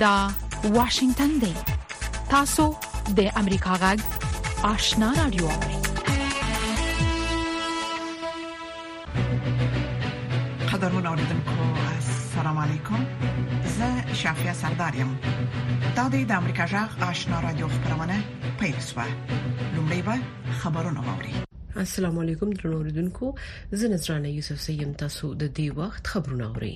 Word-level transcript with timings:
دا 0.00 0.30
واشنگتن 0.74 1.26
دی 1.40 1.52
تاسو 2.30 2.64
د 3.16 3.20
امریکا 3.36 3.74
غږ 3.82 4.00
آشنا 4.66 5.10
رادیو 5.16 5.46
قدرمن 10.72 11.06
اوریدونکو 11.06 11.66
السلام 11.66 12.58
علیکم 12.58 13.04
زه 13.76 14.14
شافیا 14.22 14.54
سردار 14.60 14.94
یم 15.00 15.14
دا 15.96 16.08
د 16.08 16.32
امریکا 16.38 16.66
غږ 16.72 17.02
آشنا 17.10 17.40
رادیو 17.42 17.68
خبرونه 17.74 18.16
پېښه 18.60 19.04
لومړی 19.74 20.02
به 20.08 20.18
خبرونه 20.64 21.00
واوري 21.10 21.34
السلام 21.84 22.18
علیکم 22.24 22.50
درنو 22.50 22.76
اوریدونکو 22.76 23.32
زه 23.72 23.88
نذرانه 23.94 24.30
یوسف 24.38 24.60
سیم 24.66 24.92
تاسو 25.04 25.34
د 25.34 25.46
دې 25.54 25.68
وخت 25.82 26.06
خبرونه 26.16 26.46
اورئ 26.48 26.72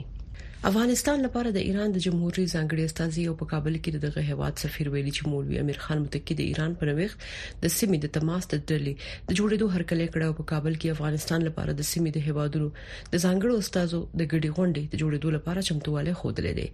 افغانستان 0.67 1.21
لپاره 1.25 1.51
د 1.55 1.63
ایران 1.67 1.93
د 1.95 2.01
جمهوریت 2.05 2.49
ځانګړي 2.53 2.85
استازي 2.91 3.25
او 3.33 3.33
په 3.41 3.47
کابل 3.51 3.77
کې 3.83 4.01
دغه 4.05 4.23
هواد 4.29 4.57
سفیر 4.63 4.89
ویلي 4.95 5.11
چې 5.17 5.31
مولوی 5.35 5.59
امیر 5.61 5.77
خان 5.83 6.01
متکی 6.07 6.37
د 6.41 6.49
ایران 6.53 6.73
پر 6.81 6.89
وخت 7.01 7.21
د 7.27 7.71
سیمې 7.75 7.99
د 8.05 8.11
تماس 8.17 8.49
د 8.55 8.57
ډلې 8.71 8.95
د 9.29 9.39
جوړېدو 9.41 9.69
هرکلی 9.75 10.09
کړه 10.15 10.27
او 10.33 10.37
په 10.39 10.47
کابل 10.53 10.75
کې 10.81 10.95
افغانستان 10.97 11.47
لپاره 11.49 11.77
د 11.81 11.87
سیمې 11.89 12.17
د 12.17 12.31
هوادونو 12.31 12.69
د 13.13 13.23
ځانګړو 13.27 13.61
استادو 13.67 14.01
د 14.15 14.21
ګډي 14.33 14.51
غونډې 14.57 14.97
د 14.97 15.05
جوړېدو 15.05 15.37
لپاره 15.37 15.65
چمتواله 15.69 16.17
خوده 16.23 16.55
دي 16.59 16.67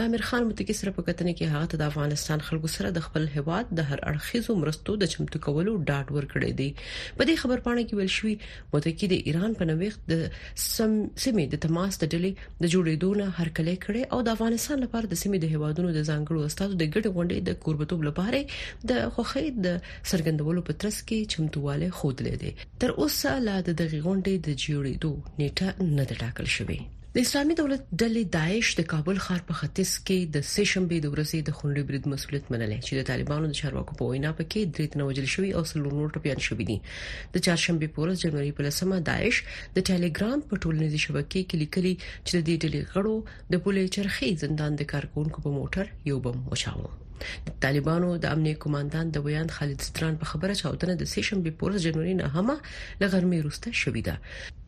د 0.00 0.10
امیر 0.12 0.26
خان 0.32 0.50
متکی 0.50 0.78
سره 0.82 0.96
په 0.98 1.06
کتنې 1.06 1.38
کې 1.38 1.54
هغه 1.54 1.70
ته 1.70 1.82
د 1.86 1.94
افغانستان 1.96 2.44
خلکو 2.50 2.74
سره 2.76 2.92
د 2.98 3.08
خپل 3.08 3.30
هواد 3.38 3.72
د 3.82 3.88
هر 3.92 4.02
اړخیزو 4.10 4.60
مرستو 4.66 4.98
د 5.06 5.14
چمتو 5.16 5.44
کولو 5.48 5.78
ډاډ 5.78 6.20
ورکړی 6.20 6.54
دی 6.64 6.70
دې 7.28 7.36
خبرپاڼه 7.42 7.82
کې 7.86 7.94
ویل 7.98 8.12
شوی 8.18 8.34
متکی 8.72 9.06
د 9.10 9.14
ایران 9.30 9.52
په 9.60 9.64
نوښت 9.70 10.00
د 10.12 10.14
سیمې 11.24 11.44
د 11.54 11.62
تماس 11.66 11.92
د 12.02 12.10
ډلې 12.14 12.32
د 12.62 12.64
جوړېدو 12.74 13.08
نه 13.20 13.26
هرکلی 13.40 13.76
کړي 13.84 14.02
او 14.16 14.24
د 14.28 14.36
افغانستان 14.36 14.76
لپاره 14.84 15.06
د 15.12 15.22
سیمې 15.22 15.38
د 15.44 15.56
هیوادونو 15.56 15.90
د 15.94 16.00
ځانګړو 16.10 16.40
استادو 16.50 16.74
د 16.82 16.90
ګډې 16.94 17.10
غونډې 17.16 17.38
د 17.42 17.50
قربتوب 17.64 18.00
لپاره 18.08 18.38
د 18.90 18.92
خوخې 19.14 19.46
د 19.64 19.66
سرګندولو 20.12 20.60
په 20.68 20.72
ترڅ 20.84 20.98
کې 21.08 21.28
چمتواله 21.36 21.88
خوده 22.02 22.22
لیدي 22.28 22.52
تر 22.84 22.90
اوسه 23.00 23.32
لا 23.48 23.56
د 23.70 23.80
دغه 23.82 23.98
غونډې 24.06 24.34
د 24.46 24.48
جوړېدو 24.64 25.12
نیټه 25.40 25.68
نه 25.98 26.04
ده 26.08 26.14
ټاکل 26.22 26.48
شوې 26.58 26.78
د 27.18 27.20
اسلامي 27.26 27.54
دولت 27.60 27.82
ډلې 28.02 28.22
داعش 28.36 28.68
د 28.80 28.84
کابل 28.92 29.16
ښار 29.26 29.40
په 29.48 29.54
ختیځ 29.60 29.90
کې 30.10 30.18
د 30.34 30.42
سېشنبه 30.54 30.96
د 31.06 31.10
ورځې 31.14 31.38
د 31.48 31.56
خونړي 31.56 31.82
برید 31.88 32.04
مسولیت 32.12 32.44
منلې 32.52 32.78
چې 32.86 32.92
د 32.98 33.08
طالبانو 33.10 33.44
د 33.48 33.54
چارواکو 33.60 33.92
په 34.00 34.04
وینا 34.10 34.30
په 34.40 34.44
کې 34.50 34.60
درې 34.74 34.86
تنه 34.92 35.04
وژل 35.08 35.26
شوي 35.34 35.50
او 35.56 35.62
څلور 35.72 36.04
ټپيان 36.18 36.40
شوي 36.48 36.64
دي 36.70 36.76
د 37.32 37.36
چهارشنبه 37.48 37.86
په 37.98 38.06
ورځ 38.06 38.16
جنوري 38.26 38.52
په 38.60 38.68
لسمه 38.68 38.96
داعش 39.10 39.36
د 39.48 39.76
ټلګرام 39.88 40.38
په 40.48 40.54
ټولنیزې 40.62 41.00
شبکې 41.06 41.40
کې 41.48 41.56
لیکلي 41.64 41.94
چې 42.26 42.32
د 42.36 42.40
دې 42.48 42.56
ډلې 42.62 42.80
غړو 42.92 43.16
د 43.50 43.54
پولیسو 43.66 43.92
چرخي 43.98 44.30
زندان 44.46 44.72
د 44.82 44.88
کارکونکو 44.96 45.36
په 45.48 45.58
موټر 45.58 45.84
یو 46.12 46.18
بم 46.28 46.36
وشاوه 46.54 46.90
د 47.46 47.48
طالبانو 47.64 48.08
د 48.22 48.24
امنیه 48.34 48.60
کمانډان 48.64 49.06
د 49.16 49.26
بیان 49.26 49.48
خالد 49.56 49.80
ستران 49.88 50.14
په 50.22 50.32
خبره 50.32 50.54
چاودنه 50.60 50.94
د 51.02 51.10
سیشن 51.14 51.42
به 51.48 51.56
پورس 51.62 51.80
جنوري 51.88 52.14
نه 52.20 52.28
هم 52.36 52.46
لغرمې 53.02 53.38
روسته 53.46 53.68
شوې 53.82 54.02
ده 54.10 54.16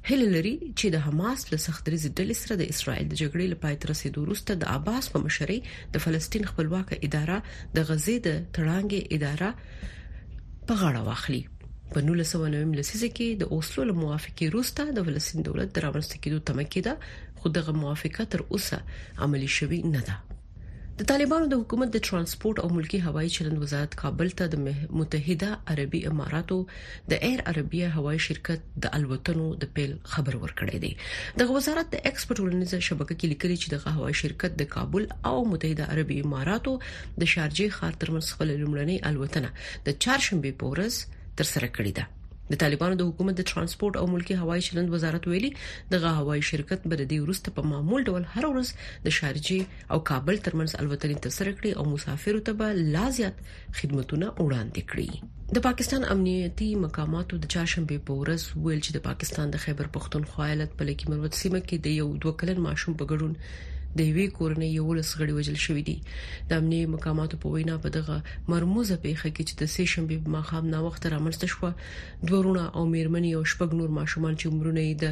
هله 0.10 0.26
لري 0.40 0.52
چې 0.80 0.86
د 0.94 0.98
حماس 1.06 1.40
له 1.54 1.58
سختري 1.68 1.98
ضدلې 2.04 2.36
سره 2.42 2.54
د 2.60 2.64
اسرایل 2.74 3.06
د 3.10 3.14
جګړې 3.22 3.46
لپاره 3.54 3.80
تر 3.86 3.90
رسیدو 3.94 4.20
وروسته 4.24 4.52
د 4.62 4.70
عباس 4.76 5.06
په 5.16 5.20
مشرۍ 5.26 5.58
د 5.96 6.04
فلسطین 6.04 6.44
خپلواک 6.52 6.88
اداره 7.08 7.38
د 7.76 7.78
غزې 7.90 8.16
د 8.28 8.38
تړانګې 8.56 9.02
اداره 9.18 9.50
په 10.70 10.74
غاړه 10.84 11.02
واخلي 11.10 11.42
په 11.96 12.06
1990 12.06 12.82
لسیزه 12.82 13.10
کې 13.18 13.28
د 13.42 13.58
اوسلو 13.58 13.82
له 13.92 13.96
موافقه 14.04 14.46
روسته 14.56 14.82
د 15.00 15.10
فلسطین 15.10 15.44
دولت 15.50 15.70
درامسته 15.82 16.16
کېدو 16.24 16.40
تمه 16.52 16.66
کېده 16.74 16.94
خو 17.44 17.54
دغه 17.60 17.78
موافقه 17.82 18.28
تر 18.38 18.48
اوسه 18.54 18.78
عملی 19.28 19.50
شوې 19.60 19.80
نه 19.98 20.02
ده 20.12 20.18
د 21.00 21.06
طالبانو 21.10 21.46
د 21.50 21.54
حکومت 21.62 21.90
د 21.96 22.02
ترانسپورت 22.08 22.58
او 22.64 22.68
ملکی 22.78 23.00
هوایي 23.08 23.28
چلند 23.36 23.60
وزارت 23.66 23.92
کابل 24.02 24.30
ته 24.40 24.46
د 24.54 24.64
متحده 25.00 25.50
عربی 25.74 26.02
اماراتو 26.12 26.58
د 27.14 27.26
ایر 27.28 27.40
عربیا 27.52 27.88
هوایي 27.98 28.20
شرکت 28.28 28.60
د 28.88 28.96
الوتنو 29.00 29.46
د 29.66 29.72
پیل 29.78 29.92
خبر 30.16 30.34
ورکړی 30.44 30.78
دی 30.88 30.92
د 31.42 31.54
وزارت 31.58 31.88
د 31.92 31.96
ایکسپورټولنیز 32.10 32.72
شبکې 32.88 33.16
کې 33.20 33.28
لیکلي 33.36 33.58
چې 33.62 33.68
د 33.78 34.02
هوایي 34.02 34.16
شرکت 34.24 34.58
د 34.66 34.72
کابل 34.76 35.04
او 35.30 35.36
متحده 35.54 35.90
عربی 35.98 36.18
اماراتو 36.26 36.74
د 36.82 36.88
شارجې 37.34 37.66
خاطر 37.80 38.14
منځ 38.18 38.28
خپل 38.34 38.48
لومړنۍ 38.62 38.98
الوتنه 39.12 39.56
د 39.88 39.98
چهارشنبه 40.04 40.56
پورز 40.62 41.00
تر 41.10 41.54
سره 41.56 41.76
کړې 41.76 42.00
ده 42.02 42.16
د 42.52 42.56
طالبانو 42.64 42.96
د 42.98 43.02
حکومت 43.10 43.36
د 43.38 43.42
ترانسپورت 43.52 43.96
او 44.02 44.06
ملکی 44.14 44.36
هوایي 44.42 44.62
چلند 44.68 44.90
وزارت 44.96 45.24
ویلي 45.32 45.50
دغه 45.94 46.10
هوایي 46.20 46.44
شرکت 46.50 46.82
بر 46.92 47.00
دې 47.12 47.18
ورسته 47.24 47.50
په 47.58 47.62
معمول 47.72 48.02
ډول 48.12 48.24
هر 48.36 48.44
ورځ 48.52 48.68
د 49.08 49.16
شارجه 49.18 49.60
او 49.96 50.02
کابل 50.10 50.36
ترمنځ 50.46 50.72
الوتنې 50.82 51.18
ترسره 51.26 51.52
کړي 51.58 51.72
او 51.78 51.84
مسافرو 51.94 52.46
ته 52.50 52.60
به 52.60 52.68
لا 52.96 53.06
زیات 53.18 53.38
خدماتونه 53.80 54.28
وړاندې 54.46 54.82
کړي 54.90 55.10
د 55.56 55.64
پاکستان 55.70 56.02
امنیتي 56.16 56.70
مقاماتو 56.86 57.36
د 57.44 57.54
چاشنبه 57.56 57.98
په 58.12 58.20
ورځ 58.22 58.42
ویل 58.64 58.82
چې 58.86 58.92
د 58.98 59.06
پاکستان 59.10 59.46
د 59.56 59.66
خیبر 59.66 59.88
پختونخوا 60.00 60.44
ایالت 60.50 60.72
په 60.82 60.92
لکه 60.92 61.04
مروت 61.14 61.34
سیمه 61.42 61.60
کې 61.68 61.78
د 61.86 61.88
یو 62.02 62.08
دوه 62.24 62.34
کلن 62.44 62.60
ماشوم 62.68 62.94
په 63.02 63.06
ګډون 63.12 63.34
د 63.98 64.02
یوې 64.12 64.26
کورنۍ 64.40 64.70
یولس 64.80 65.10
غړي 65.20 65.34
وژل 65.38 65.58
شوې 65.66 65.84
دي 65.90 65.98
د 66.50 66.62
امنیه 66.62 66.90
مقاماتو 66.96 67.36
په 67.44 67.48
وینا 67.54 67.76
په 67.86 67.90
دغه 67.98 68.16
مرموزه 68.52 68.96
پیښه 69.06 69.30
کې 69.36 69.44
چې 69.48 69.54
د 69.62 69.72
سې 69.74 69.84
شنبه 69.94 70.18
په 70.26 70.30
مخام 70.38 70.64
نه 70.74 70.80
وخت 70.88 71.04
رامنځته 71.14 71.48
شو 71.54 71.66
دوه 72.30 72.40
رونه 72.48 72.64
او 72.78 72.84
میرمنې 72.94 73.32
او 73.38 73.44
شپږ 73.54 73.70
نور 73.80 73.90
ماشومان 74.00 74.34
چې 74.40 74.46
عمرونه 74.52 74.82
یې 74.88 74.94
د 75.04 75.06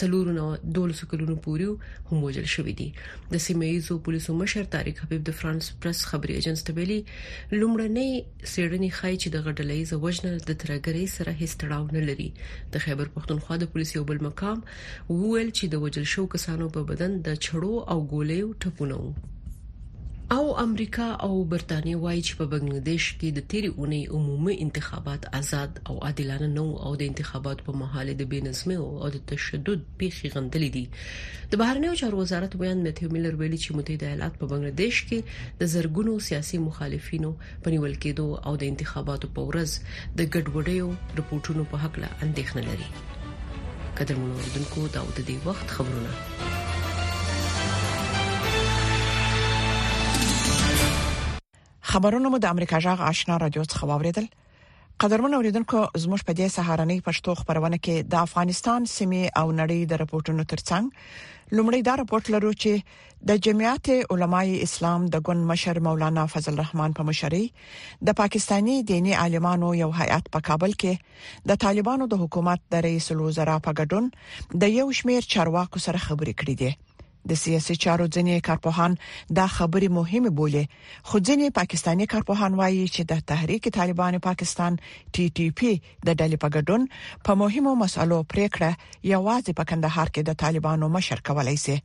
سلورونو 0.00 0.44
12 0.78 1.08
کلونو 1.12 1.36
پورې 1.46 1.90
هم 2.08 2.16
وژل 2.26 2.48
شوې 2.54 2.74
دي 2.80 2.88
د 3.36 3.44
سیمه 3.46 3.66
ایزو 3.74 3.94
پولیسو 4.08 4.30
مشر 4.42 4.70
طارق 4.76 5.02
حبیب 5.04 5.22
د 5.28 5.36
فرانس 5.40 5.70
پریس 5.84 6.02
خبري 6.12 6.38
ایجنسی 6.38 6.66
ته 6.68 6.76
ویلي 6.78 6.98
لومړنۍ 7.08 8.46
سیړنی 8.52 8.90
خای 9.00 9.14
چې 9.22 9.28
د 9.34 9.46
غډلې 9.48 9.90
زوجنه 9.92 10.46
د 10.50 10.60
ترګري 10.64 11.04
سره 11.16 11.36
هیڅ 11.42 11.52
تړاو 11.64 11.98
نه 11.98 12.06
لري 12.10 12.28
د 12.76 12.86
خیبر 12.86 13.12
پښتونخوا 13.18 13.60
د 13.64 13.72
پولیسو 13.76 14.06
بل 14.12 14.24
مقام 14.28 14.64
وویل 14.72 15.52
چې 15.58 15.72
د 15.76 15.84
وجل 15.86 16.08
شو 16.14 16.26
کسانو 16.36 16.70
په 16.78 16.88
بدن 16.92 17.18
د 17.28 17.36
چړو 17.44 17.72
او 17.92 17.98
ګولې 18.04 18.29
ګولیو 18.30 18.50
ټپونه 18.62 18.96
او 20.34 20.42
امریکا 20.62 21.06
او 21.26 21.30
برتانیې 21.52 21.96
وایي 22.02 22.20
چې 22.26 22.32
په 22.40 22.44
بنگلاديش 22.52 23.04
کې 23.18 23.28
د 23.38 23.46
تیرې 23.50 23.70
اونۍ 23.78 24.02
عمومي 24.18 24.54
انتخابات 24.64 25.22
آزاد 25.38 25.70
او 25.88 25.94
عادلانه 26.08 26.48
نه 26.58 26.66
او 26.88 26.92
د 27.00 27.10
انتخاباتو 27.12 27.66
په 27.70 27.80
مهال 27.82 28.08
د 28.20 28.28
بنظمي 28.34 28.76
او 28.84 29.08
د 29.16 29.24
تشدد 29.32 29.80
پیښې 30.00 30.26
غندلې 30.34 30.70
دي 30.76 30.84
د 31.54 31.62
بهرنیو 31.64 31.98
چارو 32.02 32.16
وزارت 32.22 32.52
بیان 32.62 32.78
میتیو 32.86 33.12
میلر 33.18 33.34
ویلي 33.42 33.58
چې 33.64 33.70
متحده 33.80 34.06
ایالات 34.12 34.34
په 34.44 34.52
بنگلاديش 34.54 34.96
کې 35.08 35.18
د 35.64 35.74
زرګونو 35.74 36.12
سیاسي 36.30 36.56
مخالفینو 36.70 37.30
په 37.66 37.76
نیول 37.76 37.94
کېدو 38.02 38.26
او 38.50 38.56
د 38.64 38.70
انتخاباتو 38.72 39.26
په 39.38 39.52
ورځ 39.52 39.70
د 40.18 40.20
ګډوډیو 40.32 40.88
رپورټونو 41.22 41.62
په 41.76 41.86
حق 41.86 41.94
له 42.06 42.24
اندېښنه 42.24 42.62
لري 42.68 42.88
قدر 44.02 44.14
مونږ 44.24 44.36
دونکو 44.58 44.80
دا 44.94 45.02
د 45.14 45.16
دې 45.28 45.36
وخت 45.52 45.66
خبرونه 45.78 46.68
خبرونه 51.88 52.28
مو 52.32 52.38
د 52.44 52.54
امریکا 52.54 52.78
جغ 52.86 53.00
آشنا 53.10 53.36
رادیو 53.42 53.62
څخه 53.72 53.84
واوریدل 53.90 54.24
قدرمن 55.04 55.34
اوریدونکو 55.36 55.78
زموږ 56.02 56.20
په 56.30 56.36
دې 56.38 56.48
سهارنۍ 56.56 56.98
پښتو 57.06 57.30
خبرونه 57.40 57.78
کې 57.86 57.96
د 58.14 58.16
افغانستان 58.26 58.80
سیمه 58.96 59.22
او 59.42 59.44
نړۍ 59.60 59.80
د 59.92 60.00
رپورټونو 60.02 60.42
ترڅنګ 60.54 60.86
لومړی 61.58 61.80
دا 61.86 61.94
رپورت 62.02 62.26
لرو 62.34 62.50
چې 62.62 62.72
د 63.30 63.40
جمعیت 63.46 63.86
علماي 64.16 64.50
اسلام 64.66 65.00
د 65.14 65.24
ګوند 65.30 65.42
مشر 65.52 65.76
مولانا 65.88 66.24
فضل 66.34 66.52
الرحمن 66.54 66.90
په 67.00 67.08
مشرۍ 67.12 67.42
د 68.10 68.18
پاکستانی 68.20 68.76
دینی 68.92 69.12
عالمانو 69.22 69.68
یو 69.82 69.90
هیئات 70.02 70.24
په 70.36 70.48
کابل 70.50 70.72
کې 70.80 70.94
د 71.52 71.60
طالبانو 71.64 72.04
د 72.12 72.22
حکومت 72.26 72.60
د 72.76 72.86
رئیس 72.90 73.06
الوزرا 73.16 73.56
په 73.66 73.70
ګډون 73.82 74.58
د 74.66 74.78
یو 74.78 74.86
شمیر 75.02 75.22
چارواکو 75.36 75.78
سره 75.88 75.98
خبرې 76.06 76.34
کړې 76.44 76.62
دي 76.62 76.72
د 77.28 77.38
سیاسي 77.42 77.74
چارو 77.84 78.04
ځینې 78.14 78.42
کارپوهان 78.48 78.92
دا 79.38 79.46
خبره 79.56 79.88
مهمه 79.98 80.30
بوله 80.38 80.62
خو 81.08 81.16
ځینې 81.28 81.46
پاکستانی 81.58 82.06
کارپوهان 82.14 82.52
وایي 82.60 82.82
چې 82.94 83.02
د 83.12 83.22
تحریک 83.32 83.64
طالبان 83.78 84.14
پاکستان 84.28 84.72
ټي 85.14 85.24
ټي 85.38 85.46
پی 85.60 85.72
د 86.06 86.08
ډلې 86.20 86.38
په 86.42 86.48
ګډون 86.56 86.82
په 87.28 87.32
مهمو 87.44 87.72
مسالو 87.84 88.18
پریکړه 88.32 88.70
یوازې 89.14 89.52
په 89.62 89.72
کندهار 89.72 90.08
کې 90.14 90.22
د 90.28 90.42
طالبانو 90.44 90.86
مشر 90.98 91.18
کولای 91.30 91.56
شي 91.64 91.76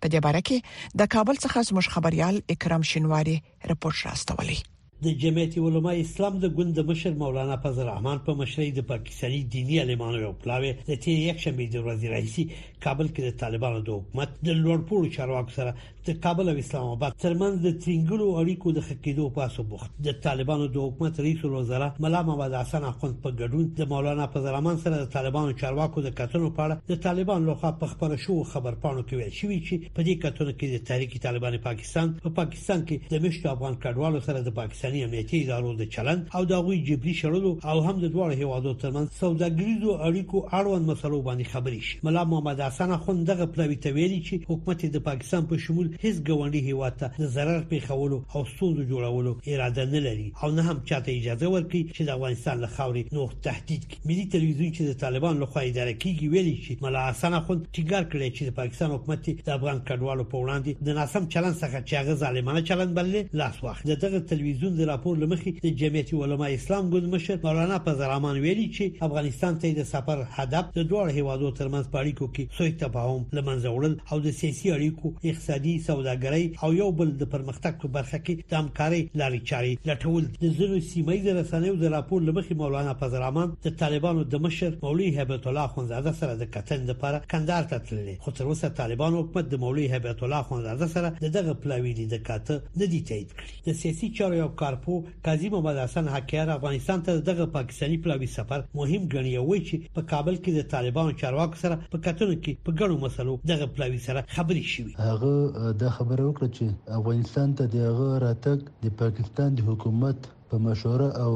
په 0.00 0.06
دې 0.12 0.20
باره 0.28 0.42
کې 0.48 0.58
د 1.02 1.12
کابل 1.16 1.36
څخه 1.44 1.58
زموږ 1.72 1.86
خبريال 1.96 2.34
اکرام 2.56 2.82
شینواری 2.92 3.36
راپور 3.72 3.94
راستولی 4.06 4.58
د 5.02 5.06
جمعیت 5.22 5.54
علماء 5.66 5.92
اسلام 6.04 6.34
د 6.42 6.50
ګوند 6.56 6.78
مشر 6.90 7.12
مولانا 7.22 7.56
فضل 7.62 7.80
الرحمن 7.82 8.18
په 8.26 8.32
مشرۍ 8.40 8.66
د 8.74 8.80
پاکستاني 8.92 9.40
دینی 9.54 9.78
علمانو 9.80 10.18
یو 10.18 10.32
پلاوی 10.42 10.68
د 10.90 11.00
تی 11.06 11.12
یک 11.28 11.38
شنبه 11.44 11.64
د 11.74 11.76
ورځې 11.84 12.06
راځي 12.14 12.44
کابل 12.84 13.08
کې 13.14 13.22
د 13.22 13.30
طالبانو 13.42 13.80
د 13.88 13.96
حکومت 13.98 14.28
د 14.48 14.48
لوړپوړو 14.62 15.14
چارواکو 15.16 15.52
سره 15.58 15.74
د 16.08 16.16
کابل 16.26 16.46
او 16.52 16.54
اسلام 16.64 16.86
آباد 16.94 17.12
ترمنځ 17.24 17.54
د 17.66 17.74
ترنګلو 17.86 18.26
اړیکو 18.42 18.72
د 18.76 18.86
خکېدو 18.88 19.24
په 19.38 19.46
اساس 19.48 19.66
بوخت 19.72 19.90
د 20.08 20.16
طالبانو 20.28 20.68
د 20.78 20.86
حکومت 20.86 21.20
رئیس 21.26 21.44
الوزرا 21.50 21.90
ملا 22.06 22.22
محمد 22.30 22.54
حسن 22.60 22.84
اخوند 22.92 23.18
په 23.26 23.30
ګډون 23.40 23.70
د 23.82 23.90
مولانا 23.94 24.26
فضل 24.36 24.48
الرحمن 24.52 24.78
سره 24.86 25.02
د 25.02 25.10
طالبانو 25.16 25.56
چارواکو 25.64 26.02
د 26.06 26.14
کتنو 26.22 26.50
په 26.50 26.68
اړه 26.68 26.78
د 26.92 27.02
طالبان 27.08 27.44
لوخه 27.50 27.72
په 27.82 27.92
خبره 27.96 28.20
شو 28.28 28.38
خبر 28.52 28.78
پاڼو 28.86 29.02
کې 29.02 29.20
ویل 29.20 29.36
شوی 29.42 29.58
چې 29.60 29.94
په 29.98 30.06
دې 30.08 30.24
کتنو 30.24 30.50
کې 30.50 30.74
د 30.76 30.86
تاریخي 30.92 31.22
طالبان 31.28 31.58
پاکستان 31.68 32.16
په 32.22 32.34
پاکستان 32.40 32.86
کې 32.88 33.16
د 33.16 33.28
مشت 33.28 33.50
افغان 33.56 33.80
کډوالو 33.86 34.24
سره 34.30 34.46
د 34.50 34.56
پاکستان 34.62 34.83
پاکستاني 34.84 35.04
امنیتي 35.04 35.38
ادارو 35.42 35.72
د 35.76 35.84
چلند 35.94 36.28
او 36.34 36.44
د 36.44 36.52
غوي 36.64 36.80
جبري 36.88 37.14
شړلو 37.20 37.50
او 37.70 37.80
هم 37.86 37.96
د 38.00 38.06
دواړو 38.14 38.32
هیوادو 38.42 38.72
ترمنځ 38.82 39.08
سوداګریزو 39.22 39.90
اړیکو 40.06 40.36
اړوند 40.58 40.86
مسلو 40.90 41.22
باندې 41.28 41.50
خبري 41.52 41.80
شي 41.86 41.98
ملا 42.06 42.24
محمد 42.24 42.60
حسن 42.60 42.96
خون 42.96 43.24
دغه 43.30 43.46
پلوي 43.54 43.76
ته 43.84 43.90
ویلي 43.98 44.18
چې 44.26 44.34
حکومت 44.50 44.84
د 44.96 45.02
پاکستان 45.08 45.46
په 45.52 45.58
شمول 45.66 45.88
هیڅ 46.04 46.16
ګوندي 46.30 46.62
هیواد 46.68 46.98
ته 47.02 47.06
د 47.22 47.24
zarar 47.36 47.60
پیښولو 47.72 48.18
او 48.34 48.44
سوز 48.56 48.74
جوړولو 48.90 49.32
اراده 49.52 49.84
نه 49.94 50.00
لري 50.08 50.28
او 50.42 50.50
نه 50.58 50.62
هم 50.70 50.82
چاته 50.92 51.10
اجازه 51.12 51.46
ورکړي 51.54 51.82
چې 51.96 52.02
د 52.02 52.10
افغانستان 52.16 52.60
له 52.64 52.68
خاورې 52.76 53.02
نور 53.18 53.32
تهدید 53.48 53.82
کړي 53.90 54.08
ملي 54.10 54.26
تلویزیون 54.36 54.72
چې 54.74 54.82
د 54.92 54.98
طالبان 55.04 55.34
له 55.40 55.46
خوا 55.46 55.62
اداره 55.62 55.94
کیږي 56.02 56.30
ویلي 56.36 56.56
چې 56.66 56.72
ملا 56.86 57.06
حسن 57.10 57.38
خون 57.44 57.58
ټینګار 57.76 58.04
کړی 58.12 58.28
چې 58.36 58.42
د 58.48 58.50
پاکستان 58.60 58.90
حکومت 58.98 59.30
د 59.46 59.50
افغان 59.58 59.82
کډوالو 59.88 60.30
په 60.32 60.38
وړاندې 60.42 60.86
د 60.86 60.88
ناسم 61.00 61.24
چلند 61.36 61.56
څخه 61.62 61.76
چې 61.88 61.94
هغه 62.00 62.14
ظالمانه 62.26 62.66
چلند 62.72 62.94
بللی 63.00 63.26
لاس 63.42 63.64
واخلي 63.64 64.00
دغه 64.06 64.18
تلویزیون 64.34 64.73
کېدل 64.74 64.84
د 64.84 64.90
راپور 64.90 65.16
لمخې 65.18 65.52
د 65.66 65.76
جمعیت 65.82 66.10
علما 66.26 66.46
اسلام 66.54 66.88
ګوند 66.94 67.12
مشر 67.14 67.36
مولانا 67.42 67.76
پزرامان 67.88 68.38
ویلي 68.44 68.64
چې 68.78 69.08
افغانستان 69.08 69.58
ته 69.64 69.74
د 69.78 69.86
سفر 69.90 70.22
هدف 70.38 70.70
د 70.76 70.88
دوه 70.92 71.16
هیوادو 71.16 71.50
ترمنځ 71.60 71.92
پاړیکو 71.94 72.28
کې 72.36 72.58
سوی 72.58 72.72
تفاهم 72.82 73.22
لمنځه 73.38 73.74
وړل 73.76 73.94
او 74.12 74.18
د 74.26 74.36
سیاسي 74.40 74.72
اړیکو 74.76 75.12
اقتصادي 75.32 75.74
سوداګرۍ 75.88 76.66
او 76.66 76.72
یو 76.78 76.88
بل 77.00 77.12
د 77.22 77.30
پرمختګ 77.34 77.82
په 77.84 77.92
برخه 77.98 78.20
کې 78.24 78.50
د 78.52 78.64
همکاري 78.64 79.00
لارې 79.20 79.50
چارې 79.52 79.90
لټول 79.90 80.28
د 80.42 80.58
زړو 80.58 80.80
سیمې 80.90 81.28
د 81.28 81.36
رسنیو 81.40 81.76
د 81.84 81.92
راپور 81.96 82.26
لمخې 82.30 82.60
مولانا 82.64 82.96
پزرامان 83.04 83.54
د 83.68 83.76
طالبانو 83.84 84.26
د 84.36 84.44
مشر 84.48 84.76
مولوی 84.86 85.10
هیبت 85.20 85.48
الله 85.52 85.74
خونزاده 85.76 86.14
سره 86.22 86.40
د 86.42 86.50
کتن 86.58 86.86
لپاره 86.92 87.22
کندهار 87.34 87.70
ته 87.74 87.82
تللی 87.90 88.16
خو 88.26 88.36
تر 88.40 88.50
اوسه 88.54 88.74
طالبان 88.82 89.18
حکومت 89.20 89.50
د 89.54 89.62
مولوی 89.66 89.88
هیبت 89.96 90.26
الله 90.28 90.50
خونزاده 90.50 90.90
سره 90.96 91.14
دغه 91.38 91.52
پلاوی 91.64 91.92
دي 91.98 92.04
د 92.16 92.20
کاته 92.30 92.60
نه 92.80 92.86
دي 92.92 92.98
تایید 93.12 93.30
کړی 93.40 93.68
د 93.70 93.76
سیاسي 93.84 94.08
چارو 94.20 94.36
یو 94.42 94.50
کارپو 94.64 94.96
قاضي 95.24 95.48
محمد 95.50 95.76
حسن 95.82 96.06
حکیار 96.08 96.48
افغانستان 96.52 97.00
ته 97.06 97.20
دغه 97.28 97.46
پاکستانی 97.56 97.96
پلاوی 98.04 98.26
سفر 98.34 98.62
مهم 98.78 99.02
ګڼي 99.14 99.32
وای 99.48 99.60
چې 99.64 99.92
په 99.96 100.02
کابل 100.12 100.38
کې 100.44 100.54
د 100.54 100.68
طالبانو 100.74 101.16
چارواکو 101.22 101.60
سره 101.62 101.80
په 101.94 102.00
کتنو 102.06 102.36
کې 102.44 102.64
په 102.66 102.78
ګڼو 102.80 102.98
مسلو 103.04 103.34
دغه 103.50 103.66
پلاوی 103.74 104.00
سره 104.08 104.22
خبري 104.38 104.62
شوې 104.68 105.08
هغه 105.10 105.74
د 105.82 105.92
خبره 105.98 106.26
وکړه 106.30 106.48
چې 106.54 106.96
افغانستان 107.00 107.54
ته 107.58 107.68
دغه 107.76 108.08
راتګ 108.24 108.72
د 108.86 108.96
پاکستان 109.02 109.48
د 109.60 109.66
حکومت 109.68 110.32
په 110.54 110.62
مشوره 110.70 111.08
او 111.24 111.32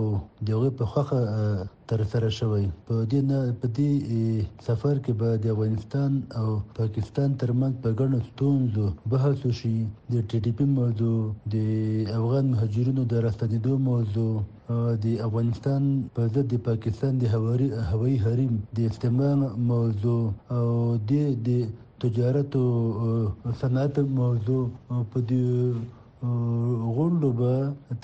دغه 0.48 0.68
په 0.78 0.84
خوخه 0.90 1.20
تر 1.90 2.00
سره 2.12 2.28
شوی 2.38 2.64
په 2.86 2.94
دې 3.10 3.20
نه 3.30 3.38
په 3.60 3.66
دې 3.76 3.92
سفر 4.68 4.94
کې 5.04 5.12
به 5.20 5.28
د 5.42 5.44
افغانستان 5.54 6.10
او 6.40 6.48
پاکستان 6.80 7.28
ترمنځ 7.40 7.72
په 7.82 7.88
ګڼو 8.00 8.18
ستونزو 8.30 8.84
بحث 9.12 9.38
وشي 9.48 9.78
د 10.12 10.14
ټي 10.28 10.38
ټي 10.44 10.52
پی 10.58 10.66
موضوع 10.78 11.18
د 11.54 11.56
افغان 12.18 12.44
مهاجرینو 12.52 13.02
د 13.12 13.14
راستنیدو 13.26 13.72
موضوع 13.90 14.32
د 15.04 15.06
افغانستان 15.26 15.82
په 16.16 16.22
ضد 16.34 16.46
د 16.54 16.64
پاکستان 16.68 17.12
د 17.18 17.24
هوایي 17.92 18.16
حریم 18.24 18.54
د 18.78 18.78
استعمال 18.90 19.38
موضوع 19.72 20.22
او 20.58 20.66
د 21.44 21.52
تجارت 22.02 22.50
او 22.62 22.66
صنعت 23.60 23.94
موضوع 24.20 24.62
په 25.10 25.16
دې 25.28 25.46
غونډو 26.96 27.28
به 27.40 27.52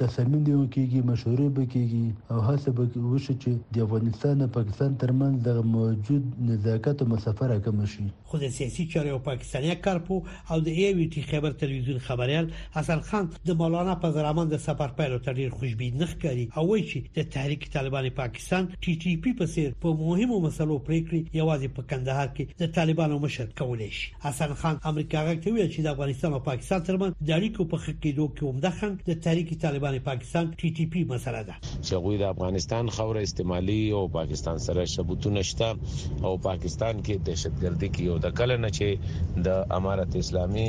تصمیم 0.01 0.35
نیول 0.49 0.67
کېږي 0.77 1.01
مشورې 1.11 1.49
به 1.57 1.63
کېږي 1.75 2.07
او 2.33 2.39
هڅه 2.49 2.71
به 2.77 2.83
وشي 3.13 3.35
چې 3.43 3.51
د 3.75 3.77
افغانستان 3.87 4.37
او 4.45 4.49
پاکستان 4.59 4.91
ترمنځ 5.03 5.35
د 5.47 5.49
موجود 5.77 6.23
نزاکت 6.47 6.97
او 7.01 7.07
مسافه 7.13 7.45
راکمه 7.53 7.87
شي 7.93 8.07
خو 8.35 8.39
د 8.43 8.49
سیاسي 8.55 8.85
چارو 8.93 9.19
پاکستاني 9.27 9.75
کارپو 9.83 10.15
او 10.55 10.57
د 10.69 10.69
ای 10.69 10.87
وی 10.95 11.05
ټي 11.17 11.21
خبر 11.33 11.53
تلویزیون 11.59 11.99
خبريال 12.07 12.47
حسن 12.77 13.03
خان 13.11 13.27
د 13.51 13.59
مولانا 13.59 13.93
پزرامند 14.05 14.49
د 14.55 14.61
سفر 14.65 14.95
پیلو 15.01 15.19
تر 15.27 15.37
ډیر 15.41 15.51
خوشبین 15.61 16.01
نه 16.03 16.09
ښکاري 16.13 16.47
او 16.57 16.65
وایي 16.71 16.83
چې 16.91 17.13
د 17.19 17.29
تحریک 17.35 17.67
طالبان 17.77 18.09
پاکستان 18.17 18.67
ټي 18.87 18.95
ټي 19.05 19.13
پی 19.27 19.33
په 19.43 19.53
څیر 19.55 19.77
په 19.85 19.93
مهمو 20.01 20.39
مسلو 20.47 20.79
پریکړې 20.89 21.39
یوازې 21.43 21.75
په 21.77 21.87
کندهار 21.93 22.33
کې 22.35 22.59
د 22.65 22.73
طالبانو 22.81 23.21
مشر 23.27 23.53
کولای 23.63 23.89
شي 23.99 24.11
حسن 24.27 24.57
خان 24.65 24.83
امریکا 24.93 25.23
غوښتي 25.31 25.55
چې 25.55 25.87
د 25.87 25.93
افغانستان 25.95 26.37
او 26.41 26.43
پاکستان 26.51 26.85
ترمنځ 26.91 27.31
د 27.31 27.37
اړیکو 27.39 27.69
په 27.77 27.87
خکېدو 27.87 28.29
کې 28.35 28.51
عمده 28.51 28.75
خنډ 28.81 29.13
د 29.13 29.23
تحریک 29.29 29.55
طالبان 29.67 30.01
پاکستان 30.11 30.53
ټي 30.59 30.73
ټي 30.81 30.89
پی 30.97 31.05
مسله 31.15 31.45
ده 31.53 31.61
چې 31.69 32.03
غوی 32.09 32.19
د 32.27 32.35
افغانستان 32.37 32.93
خوره 32.99 33.25
استعمالي 33.31 33.81
او 34.03 34.05
پاکستان 34.21 34.63
سره 34.69 34.89
شبوتونه 34.97 35.49
شته 35.55 35.73
او 35.77 36.37
پاکستان 36.51 37.01
کې 37.01 37.27
دهشتګردي 37.31 37.95
کې 37.95 38.05
یو 38.11 38.21
د 38.25 38.31
کله 38.39 38.57
نه 38.65 38.69
چې 38.77 39.43
د 39.47 39.75
امارت 39.79 40.15
اسلامي 40.21 40.69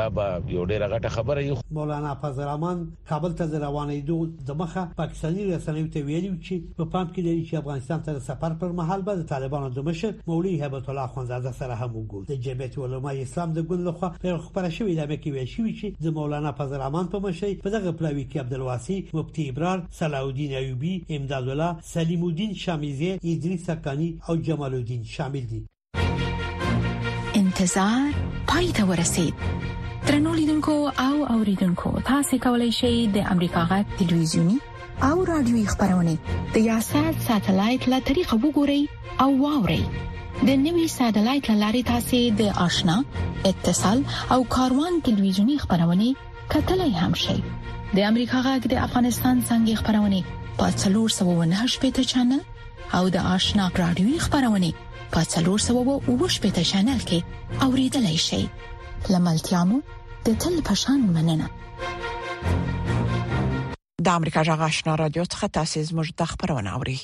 دا 0.00 0.08
به 0.18 0.40
یو 0.56 0.66
ډیره 0.72 0.90
غټه 0.94 1.14
خبره 1.18 1.46
یو 1.48 1.58
مولانا 1.80 2.14
فضل 2.24 2.42
الرحمن 2.48 2.84
کابل 3.12 3.36
ته 3.42 3.62
روانېدو 3.66 4.48
د 4.50 4.60
مخه 4.62 4.84
پاکستاني 5.02 5.48
رسنیو 5.52 5.92
ته 5.96 6.08
ویلي 6.10 6.32
چې 6.32 6.76
په 6.80 6.90
پام 6.94 7.06
کې 7.08 7.28
لري 7.28 7.42
چې 7.48 7.60
افغانستان 7.62 8.04
ته 8.10 8.24
سفر 8.30 8.58
پر 8.64 8.76
مهال 8.82 9.06
به 9.10 9.18
د 9.22 9.28
طالبانو 9.34 9.70
د 9.80 9.86
مشر 9.90 10.14
مولوی 10.32 10.56
هبت 10.64 10.88
الله 10.92 11.16
خانزاده 11.16 11.54
سره 11.60 11.78
هم 11.82 11.90
وګوري 12.00 12.32
د 12.32 12.42
جبهه 12.48 12.86
علماء 12.88 13.14
اسلام 13.26 13.52
د 13.58 13.68
ګوند 13.70 13.88
لخوا 13.90 14.10
په 14.26 14.38
خبره 14.46 14.67
جلا 14.76 14.76
شوې 14.78 14.94
د 14.98 15.00
امریکا 15.06 15.28
ویل 15.34 15.50
شوې 15.56 15.72
چې 15.78 15.86
د 16.04 16.06
مولانا 16.18 16.52
فضل 16.60 16.74
الرحمن 16.78 17.06
په 17.14 17.18
مشرۍ 17.26 17.52
په 17.64 17.68
دغه 17.74 17.90
پلاوي 18.00 18.24
کې 18.30 18.38
عبدالواسي 18.44 18.96
مفتي 19.18 19.42
ابرار 19.52 19.78
صلاح 19.98 20.22
الدین 20.28 20.52
ایوبی 20.60 20.94
امداد 21.18 21.46
الله 21.52 21.70
سلیم 21.94 22.22
الدین 22.28 22.50
شامیزه 22.64 23.10
ادریس 23.32 23.68
حقانی 23.72 24.08
او 24.28 24.32
جمال 24.48 24.74
الدین 24.80 25.04
شامل 25.14 25.44
دي 25.50 25.60
انتظار 27.34 28.12
پای 28.52 28.68
ته 28.80 28.84
ورسید 28.84 29.34
ترنو 30.10 30.34
لیدونکو 30.40 30.72
او 31.06 31.16
اوریدونکو 31.36 31.94
تاسو 32.12 32.38
کولی 32.48 32.70
شئ 32.82 32.94
د 33.16 33.32
امریکا 33.36 33.64
غټ 33.72 33.86
ټلویزیونی 34.04 34.58
او 35.08 35.24
رادیوي 35.32 35.64
خبرونه 35.72 36.18
د 36.54 36.62
یاشر 36.68 37.10
ساتلایت 37.30 37.88
له 37.96 38.00
طریقو 38.12 38.36
وګورئ 38.46 38.82
او 39.26 39.30
واورئ 39.42 39.82
د 40.46 40.50
نوي 40.66 40.86
سټلایټ 40.96 41.46
لارې 41.62 41.82
تاسې 41.92 42.20
د 42.40 42.58
آشنا 42.66 42.94
اتصال 43.50 43.98
او 44.34 44.36
کاروان 44.56 44.94
ټلویزیونی 45.08 45.56
خبرونه 45.62 46.06
کتلای 46.52 46.92
هم 47.00 47.12
شئ 47.22 47.34
د 47.94 47.98
امریکا 48.10 48.38
غږ 48.46 48.62
د 48.74 48.82
افغانستان 48.86 49.36
څنګه 49.48 49.72
خبرونه 49.80 50.18
په 50.60 50.66
398 50.84 51.82
پټ 51.86 51.96
چنل 52.14 52.40
او 53.00 53.02
د 53.18 53.28
آشنا 53.36 53.66
رادیوي 53.82 54.16
خبرونه 54.26 54.68
په 55.16 55.20
398 55.34 56.46
پټ 56.46 56.58
چنل 56.70 57.00
کې 57.10 57.18
اوریدلای 57.68 58.18
شئ 58.28 58.40
لملتيامو 59.12 59.76
د 60.30 60.40
تل 60.46 60.54
پشان 60.72 60.98
مننه 61.18 61.50
د 64.04 64.06
امریکا 64.18 64.42
جغ 64.50 64.60
آشنا 64.72 64.98
رادیو 65.06 65.24
څخه 65.32 65.44
تاسیس 65.60 65.86
مجد 65.98 66.22
خبرونه 66.34 66.70
اوري 66.82 66.98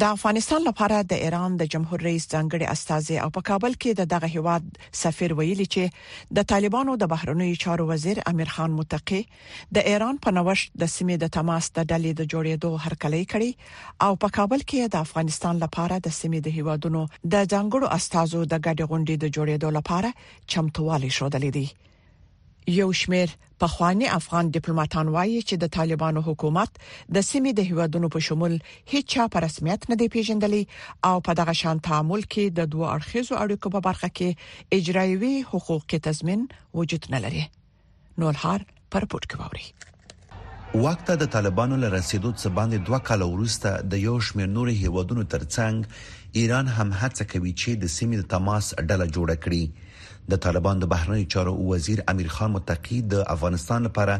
د 0.00 0.10
افغانستان 0.16 0.60
لپاره 0.68 0.96
د 1.10 1.20
ایران 1.26 1.52
د 1.60 1.68
جمهور 1.74 1.98
رئیس 2.06 2.24
ځانګړي 2.34 2.66
استاذي 2.74 3.14
او 3.26 3.30
په 3.36 3.40
کابل 3.48 3.72
کې 3.82 3.90
د 4.00 4.10
دغه 4.12 4.28
هواد 4.36 4.62
سفیر 5.02 5.30
ویلي 5.38 5.66
چې 5.74 5.84
د 6.40 6.48
طالبانو 6.52 6.92
د 7.04 7.10
بهرنیو 7.12 7.60
چارو 7.62 7.84
وزیر 7.92 8.18
امیر 8.32 8.48
خان 8.56 8.70
متقی 8.82 9.20
د 9.78 9.90
ایران 9.94 10.16
په 10.26 10.38
نوښت 10.40 10.66
د 10.84 10.92
سیمې 10.96 11.16
د 11.24 11.34
تماس 11.38 11.64
د 11.76 11.88
ډلې 11.90 12.12
د 12.20 12.30
جوړېدو 12.32 12.70
هرکلی 12.84 13.24
کړي 13.32 13.50
او 14.06 14.12
په 14.24 14.28
کابل 14.40 14.60
کې 14.70 14.80
د 14.96 15.04
افغانستان 15.08 15.54
لپاره 15.66 15.94
د 16.06 16.18
سیمې 16.18 16.40
د 16.42 16.48
هوادونو 16.58 17.02
د 17.08 17.34
ځانګړو 17.52 17.86
استاذو 17.98 18.40
د 18.44 18.54
ګډ 18.66 18.78
غونډې 18.90 19.14
د 19.18 19.24
جوړېدو 19.36 19.68
لپاره 19.78 20.08
چمتووالي 20.54 21.10
شو 21.20 21.26
دلیدي 21.36 21.66
یو 22.68 22.92
شمیر 23.00 23.30
په 23.62 23.66
خواني 23.74 24.08
افغان 24.14 24.50
ډیپلوماټان 24.56 25.08
وایي 25.12 25.36
چې 25.48 25.54
د 25.60 25.70
طالبانو 25.76 26.22
حکومت 26.26 26.74
د 27.16 27.24
سیمې 27.28 27.52
د 27.58 27.68
هیوادونو 27.68 28.10
په 28.16 28.22
شمول 28.26 28.56
هیڅ 28.92 29.06
چا 29.12 29.24
په 29.34 29.42
رسمیت 29.44 29.86
نه 29.92 29.96
دی 30.02 30.08
پیژندلې 30.14 30.62
او 31.10 31.14
په 31.28 31.36
دغه 31.40 31.54
شان 31.60 31.80
تعامل 31.86 32.26
کې 32.34 32.44
د 32.58 32.70
دوه 32.74 32.86
اړخیزو 32.96 33.38
اړیکو 33.44 33.72
په 33.76 33.80
برخه 33.88 34.10
کې 34.20 34.78
اجرایوي 34.80 35.32
حقوق 35.54 35.86
کې 35.88 36.04
تضمین 36.08 36.44
وجود 36.80 37.08
نه 37.16 37.22
لري 37.26 37.44
نولهار 38.24 38.68
پر 38.96 39.08
پورت 39.14 39.30
کوي 39.34 39.64
وخت 40.86 41.10
د 41.24 41.32
طالبانو 41.36 41.82
له 41.84 41.92
رسیدو 41.98 42.32
څخه 42.38 42.56
باندې 42.62 42.88
دوه 42.92 42.98
کال 43.10 43.28
وروسته 43.28 43.74
د 43.94 44.04
یو 44.08 44.20
شمیر 44.30 44.52
نور 44.60 44.74
هیوادونو 44.84 45.28
ترڅنګ 45.34 46.38
ایران 46.42 46.72
هم 46.76 46.94
هڅه 47.02 47.32
کوي 47.34 47.52
چې 47.62 47.82
د 47.82 47.94
سیمې 47.98 48.16
د 48.22 48.30
تماس 48.36 48.70
ډله 48.80 49.06
جوړه 49.06 49.44
کړي 49.44 49.66
د 50.32 50.38
طالبان 50.44 50.80
د 50.80 50.86
بهرنی 50.92 51.24
چارو 51.32 51.52
وزیر 51.70 52.00
امیر 52.12 52.26
خان 52.34 52.50
متقی 52.54 52.96
د 53.12 53.20
افغانستان 53.34 53.84
لپاره 53.86 54.14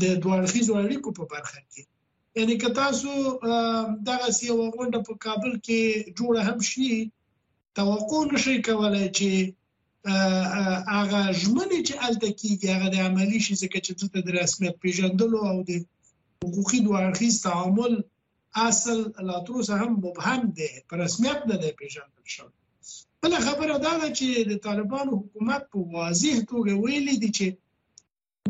د 0.01 0.03
دوړخیز 0.23 0.67
اړیکو 0.83 1.09
په 1.17 1.23
برخه 1.31 1.59
کې 1.71 1.83
یعنی 2.37 2.55
که 2.61 2.69
تاسو 2.81 3.11
دغه 4.09 4.27
سی 4.37 4.47
وغونډه 4.57 4.99
په 5.07 5.13
کابل 5.25 5.51
کې 5.65 5.79
جوړه 6.17 6.41
هم 6.49 6.59
شي 6.71 6.91
توقع 7.79 8.21
نشي 8.31 8.55
کولای 8.67 9.07
چې 9.17 9.29
هغه 10.97 11.21
ژمنې 11.41 11.79
چې 11.87 11.93
الته 12.07 12.27
کیږي 12.41 12.67
هغه 12.75 12.87
د 12.91 12.97
عملی 13.07 13.39
شي 13.45 13.53
ځکه 13.63 13.77
چې 13.85 13.91
دلته 13.99 14.19
د 14.21 14.27
رسمیت 14.41 14.75
پیژندلو 14.83 15.37
او 15.51 15.57
د 15.69 15.71
حقوقي 16.41 16.79
دوړخیز 16.85 17.35
تعامل 17.47 17.93
اصل 18.69 18.99
لا 19.27 19.37
تر 19.45 19.51
اوسه 19.55 19.73
هم 19.81 19.91
مبهم 20.03 20.41
دی 20.57 20.69
پر 20.87 20.95
رسمیت 21.05 21.39
نه 21.49 21.55
دی 21.61 21.71
پیژندل 21.79 22.25
شوی 22.35 22.53
بل 23.23 23.35
خبره 23.45 23.75
دا 23.87 23.93
ده 24.01 24.09
چې 24.17 24.27
د 24.51 24.53
طالبانو 24.67 25.11
حکومت 25.21 25.61
په 25.71 25.77
واضح 25.95 26.35
توګه 26.51 26.71
ویلي 26.83 27.15
دي 27.23 27.29
چې 27.37 27.45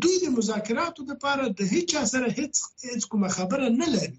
دوی 0.02 0.16
د 0.24 0.26
مذاکراتو 0.38 1.02
لپاره 1.10 1.44
د 1.58 1.60
هیڅ 1.74 1.90
سره 2.12 2.26
هیڅ 2.38 2.54
هیڅ 2.90 3.02
کومه 3.12 3.28
خبره 3.36 3.66
نه 3.80 3.88
لري 3.94 4.14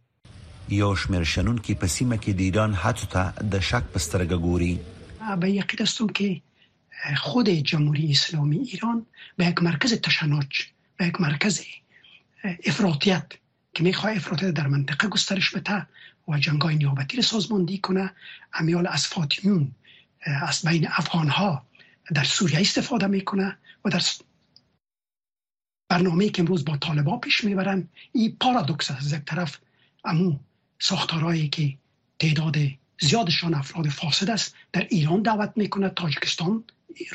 یو 0.82 0.92
شمیر 1.02 1.24
شنن 1.34 1.58
کې 1.66 1.74
په 1.82 1.88
سیمه 1.96 2.18
کې 2.24 2.32
د 2.38 2.42
ایران 2.48 2.72
حتی 2.84 3.08
ته 3.14 3.22
د 3.54 3.56
شک 3.70 3.86
پسترګه 3.94 4.38
ګوري 4.46 4.74
به 5.42 5.48
یقین 5.60 5.82
هستم 5.86 6.10
که 6.20 6.30
خود 7.28 7.48
جمهوری 7.72 8.08
اسلامی 8.18 8.62
ایران 8.74 9.00
به 9.38 9.44
یک 9.52 9.60
مرکز 9.70 9.92
تشنج 10.10 10.54
به 10.98 11.04
یک 11.12 11.18
مرکز 11.28 11.56
افراطیت 12.70 13.28
که 13.74 13.84
میخواه 13.90 14.16
افراطیت 14.22 14.54
در 14.62 14.68
منطقه 14.78 15.06
گسترش 15.18 15.48
بده 15.58 15.80
و 16.28 16.40
جنگای 16.48 16.76
نیابتی 16.82 17.18
را 17.18 17.24
سازماندهی 17.34 17.78
کنه 17.88 18.06
امیال 18.62 18.88
اسفاتیون 18.98 19.66
از 20.26 20.62
بین 20.68 20.88
افغان 20.88 21.28
ها 21.30 21.66
در 22.14 22.24
سوریه 22.24 22.60
استفاده 22.62 23.08
میکنه 23.08 23.58
و 23.86 23.90
در 23.90 24.02
برنامه 25.90 26.30
که 26.30 26.42
امروز 26.42 26.66
با 26.66 26.78
طالبا 26.78 27.18
پیش 27.18 27.44
میبرن 27.44 27.88
این 28.14 28.38
پارادوکس 28.40 28.92
است 28.92 29.02
از 29.06 29.14
یک 29.14 29.26
طرف 29.26 29.58
امو 30.06 30.40
ساختارهایی 30.80 31.48
که 31.48 31.74
تعداد 32.20 32.56
زیادشان 33.02 33.54
افراد 33.54 33.88
فاسد 33.88 34.30
است 34.30 34.56
در 34.74 34.88
ایران 34.90 35.22
دعوت 35.22 35.54
میکنه 35.56 35.90
تاجکستان 35.90 36.64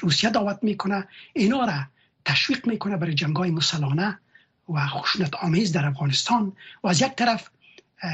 روسیه 0.00 0.30
دعوت 0.30 0.58
میکنه 0.62 1.08
اینا 1.32 1.64
را 1.64 1.82
تشویق 2.24 2.66
میکنه 2.68 2.96
برای 2.96 3.14
جنگای 3.14 3.50
مسلانه 3.50 4.18
و 4.68 4.86
خشونت 4.86 5.34
آمیز 5.34 5.72
در 5.72 5.86
افغانستان 5.86 6.52
و 6.82 6.88
از 6.88 7.02
یک 7.02 7.12
طرف 7.16 7.50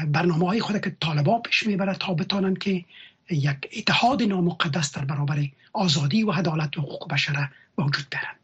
برنامه 0.07 0.47
های 0.47 0.59
خود 0.59 0.81
که 0.81 0.97
طالبا 1.01 1.39
پیش 1.39 1.67
میبره 1.67 1.95
تا 1.95 2.13
بتانند 2.13 2.57
که 2.57 2.85
یک 3.31 3.57
اتحاد 3.77 4.23
نامقدس 4.23 4.91
در 4.97 5.05
برابر 5.05 5.39
آزادی 5.73 6.23
و 6.23 6.31
عدالت 6.31 6.77
و 6.77 6.81
حقوق 6.81 7.11
بشر 7.13 7.49
وجود 7.77 8.05
دارد 8.11 8.35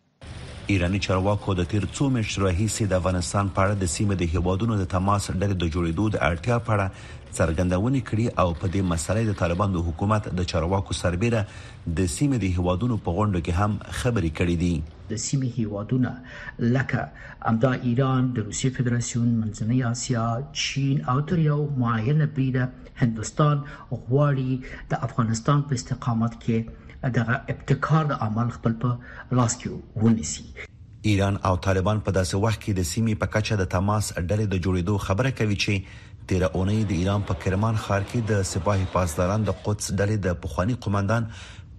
ایرانی 0.67 0.99
چارواکو 0.99 1.53
د 1.53 1.63
تیر 1.63 1.83
څو 1.93 2.01
میاشتو 2.09 2.41
راهیسې 2.41 2.81
د 2.89 2.93
افغانستان 2.93 3.49
په 3.49 3.61
اړه 3.63 3.75
د 3.81 3.85
سیمې 3.95 4.15
د 4.15 4.21
هیوادونو 4.35 4.77
د 4.77 4.85
تماس 4.85 5.31
ډلې 5.31 5.57
د 5.61 5.69
جوړېدو 5.73 6.05
د 6.11 6.17
اړتیا 6.29 6.59
په 6.59 6.71
اړه 6.75 6.87
څرګندونې 7.39 8.01
کړې 8.09 8.25
او 8.41 8.47
په 8.59 8.65
دې 8.73 8.81
مسلې 8.91 9.23
د 9.29 9.33
طالبان 9.41 9.69
د 9.75 9.79
حکومت 9.87 10.29
د 10.39 10.47
چارواکو 10.51 10.97
سربېره 11.01 11.41
د 11.97 11.99
سیمې 12.15 12.37
د 12.43 12.45
هیوادونو 12.59 12.99
په 13.07 13.15
غونډه 13.17 13.41
کې 13.45 13.53
هم 13.59 13.73
خبرې 13.99 14.31
کړې 14.37 14.55
دي 14.63 14.73
د 15.11 15.13
سیمې 15.25 15.49
هیوادونه 15.59 16.11
لکه 16.75 17.47
امدا 17.51 17.73
ایران 17.89 18.29
د 18.37 18.47
روسیې 18.47 18.71
فدراسیون 18.77 19.27
منځنۍ 19.41 19.79
اسیا 19.91 20.25
چین 20.63 21.03
او 21.13 21.17
تر 21.31 21.43
یو 21.49 21.59
معینه 21.83 22.29
بریده 22.37 22.69
هندستان 23.03 23.65
غواړي 23.91 24.93
د 24.93 25.03
افغانستان 25.09 25.65
په 25.69 25.79
استقامت 25.81 26.39
کې 26.43 27.13
دغه 27.17 27.35
ابتکار 27.53 28.07
د 28.13 28.21
عمل 28.27 28.55
خپل 28.59 28.79
په 28.85 29.35
لاس 29.39 29.59
کې 29.63 30.05
ونیسي 30.05 30.47
ایران 31.09 31.35
او 31.47 31.51
طالبان 31.65 31.99
په 32.05 32.11
داسې 32.17 32.45
وخت 32.45 32.59
کې 32.61 32.77
د 32.77 32.87
سیمې 32.91 33.23
په 33.23 33.33
کچه 33.33 33.57
د 33.63 33.67
تماس 33.73 34.07
ډلې 34.11 34.53
د 34.53 34.61
جوړېدو 34.63 34.95
خبره 35.07 35.33
کوي 35.39 35.57
چې 35.63 36.14
تیر 36.31 36.43
اونۍ 36.45 36.77
د 36.89 36.91
ایران 36.99 37.23
په 37.31 37.35
کرمان 37.41 37.75
ښار 37.81 38.05
کې 38.11 38.19
د 38.29 38.45
سپاهي 38.51 38.85
پاسداران 38.95 39.43
د 39.49 39.55
قدس 39.67 39.89
ډلې 39.99 40.15
د 40.25 40.37
پخوانی 40.45 40.77
قومندان 40.85 41.27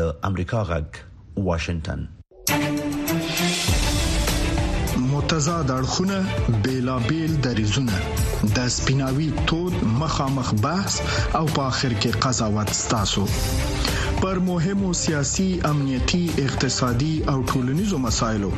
د 0.00 0.10
امریکا 0.32 0.66
غږ 0.72 1.46
واشنگټن 1.50 2.10
متضاد 5.22 5.70
اړخونه 5.70 6.26
بیلابیل 6.62 7.34
دریزونه 7.42 7.92
د 8.56 8.64
سپیناوي 8.76 9.28
تود 9.50 9.76
مخامخ 10.00 10.50
بحث 10.62 10.96
او 11.40 11.42
په 11.56 11.62
اخر 11.66 11.92
کې 12.02 12.16
قضاوت 12.24 12.70
ستاسو 12.78 13.26
پر 14.22 14.38
مهمو 14.48 14.92
سیاسي 15.02 15.46
امنيتي 15.70 16.20
اقتصادي 16.44 17.12
او 17.32 17.36
ټولنيزو 17.46 17.98
مسایلو 18.08 18.50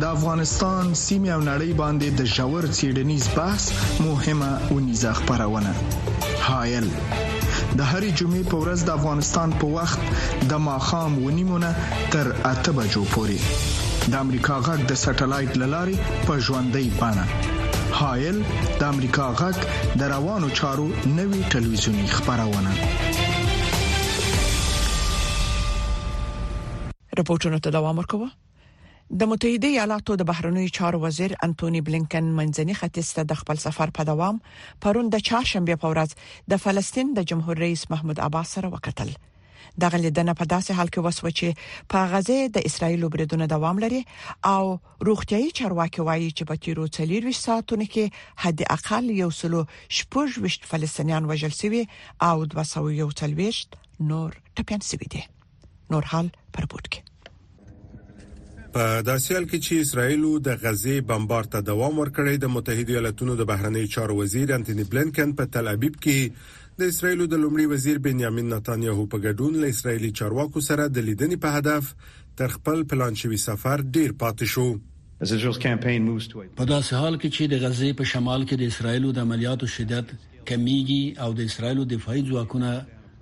د 0.00 0.04
افغانستان 0.04 0.94
سیمه 0.94 1.30
او 1.36 1.40
نړۍ 1.50 1.70
باندې 1.80 2.08
د 2.20 2.34
جوړ 2.36 2.70
سيډنيز 2.78 3.28
بحث 3.36 3.64
مهمه 4.08 4.52
او 4.70 4.78
نيزه 4.78 5.12
خبرونه 5.22 5.74
هایل 6.48 6.90
د 7.78 7.80
هرې 7.90 8.12
جمعې 8.18 8.44
په 8.50 8.56
ورځ 8.62 8.80
د 8.88 8.96
افغانستان 8.98 9.48
په 9.60 9.66
وخت 9.78 10.00
د 10.54 10.68
ماخام 10.68 11.18
ونیمونه 11.24 11.70
تر 12.16 12.26
اته 12.52 12.72
بجو 12.80 13.04
پوري 13.16 13.40
د 14.10 14.16
امریکا 14.24 14.56
غږ 14.66 14.80
د 14.90 14.98
سټلایټ 15.02 15.52
للارې 15.62 15.94
په 16.26 16.34
ژوندۍ 16.46 16.86
بانه 16.98 17.24
هایل 18.00 18.36
د 18.82 18.84
امریکا 18.92 19.26
غږ 19.40 19.56
د 20.02 20.10
روانو 20.14 20.48
چارو 20.60 20.84
نوي 21.18 21.40
ټلویزیونی 21.56 22.06
خبرونه 22.16 22.72
رپورټونو 27.18 27.58
ته 27.64 27.68
دوام 27.80 27.96
ورکوه 28.02 28.28
د 29.22 29.24
متحده 29.30 29.68
ایالاتو 29.72 30.18
د 30.20 30.28
بهرنیو 30.32 30.74
چارو 30.80 31.02
وزیر 31.06 31.36
انټونی 31.46 31.80
بلینکن 31.88 32.30
منځني 32.40 32.74
ختیځ 32.80 33.12
ته 33.18 33.28
د 33.30 33.40
خپل 33.42 33.62
سفر 33.68 33.94
په 34.00 34.08
دوام 34.12 34.40
پروند 34.86 35.10
د 35.16 35.26
چهارشنبه 35.30 35.80
په 35.84 35.92
ورځ 35.96 36.16
د 36.54 36.62
فلسطین 36.66 37.12
د 37.18 37.28
جمهور 37.32 37.64
رئیس 37.68 37.84
محمود 37.94 38.22
عباس 38.30 38.54
سره 38.58 38.72
وکتل 38.78 39.12
دغه 39.82 39.96
لیدنه 40.00 40.34
په 40.40 40.44
داسې 40.52 40.70
حال 40.78 40.90
کې 40.94 41.04
وسو 41.06 41.30
چې 41.38 41.88
په 41.94 42.12
غزه 42.12 42.48
د 42.56 42.68
اسرایل 42.68 43.04
بریدونه 43.14 43.46
دوام 43.54 43.80
لري 43.84 44.00
او 44.52 44.78
روغتيایي 45.08 45.50
چارواکي 45.60 46.06
وایي 46.08 46.30
چې 46.30 46.48
په 46.50 46.60
تیرو 46.66 46.86
24 46.98 47.36
ساعتونو 47.40 47.88
کې 47.96 48.44
حد 48.44 48.64
اقل 48.76 49.10
یو 49.20 49.30
سلو 49.40 49.64
شپږ 50.00 50.40
وشت 50.46 50.68
فلسطینیان 50.70 51.28
وژل 51.32 51.56
شوی 51.60 51.82
او 52.30 52.36
243 52.56 53.60
نور 54.12 54.40
ټپيان 54.48 54.88
شوی 54.90 55.12
دي 55.16 55.24
نور 55.94 56.10
حال 56.12 56.32
پر 56.58 56.72
پورت 56.74 56.92
کې 56.94 57.12
په 58.74 59.00
داسیال 59.08 59.44
کې 59.50 59.66
چې 59.66 59.86
اسرایلو 59.86 60.32
د 60.46 60.58
غزې 60.64 61.06
بمبار 61.10 61.52
ته 61.56 61.66
دوام 61.70 61.98
ورکړی 62.00 62.42
د 62.46 62.54
متحده 62.58 62.94
ایالاتونو 62.96 63.36
د 63.42 63.48
بهرنی 63.52 63.86
چارو 63.96 64.16
وزیر 64.22 64.54
انټونی 64.56 64.90
بلنکن 64.96 65.36
په 65.42 65.52
تل 65.58 65.68
ابیب 65.74 66.02
کې 66.06 66.64
د 66.80 66.88
اسرایل 66.92 67.20
د 67.32 67.36
لومړي 67.42 67.64
وزیر 67.68 67.98
بنیامین 68.06 68.48
نتانیاهو 68.54 69.04
په 69.12 69.18
ګډون 69.26 69.54
له 69.60 69.68
اسرایلی 69.74 70.08
چارواکو 70.18 70.60
سره 70.66 70.84
د 70.96 71.04
لیدنې 71.06 71.36
په 71.44 71.52
هدف 71.60 71.86
تر 72.40 72.52
خپل 72.56 72.82
پلان 72.90 73.14
شوی 73.20 73.36
سفر 73.44 73.82
ډیر 73.94 74.10
پاتې 74.22 74.48
شو 74.54 74.66
په 75.20 76.66
داسې 76.70 76.98
حال 77.02 77.14
کې 77.20 77.30
چې 77.36 77.48
د 77.52 77.62
غزې 77.62 77.92
په 78.00 78.10
شمال 78.10 78.44
کې 78.48 78.58
د 78.62 78.72
اسرایلو 78.72 79.12
د 79.18 79.24
عملیاتو 79.28 79.68
شدت 79.76 80.12
کمیږي 80.18 81.16
او 81.26 81.30
د 81.38 81.48
اسرایلو 81.52 81.86
دفاعي 81.94 82.22
ځواکونه 82.30 82.72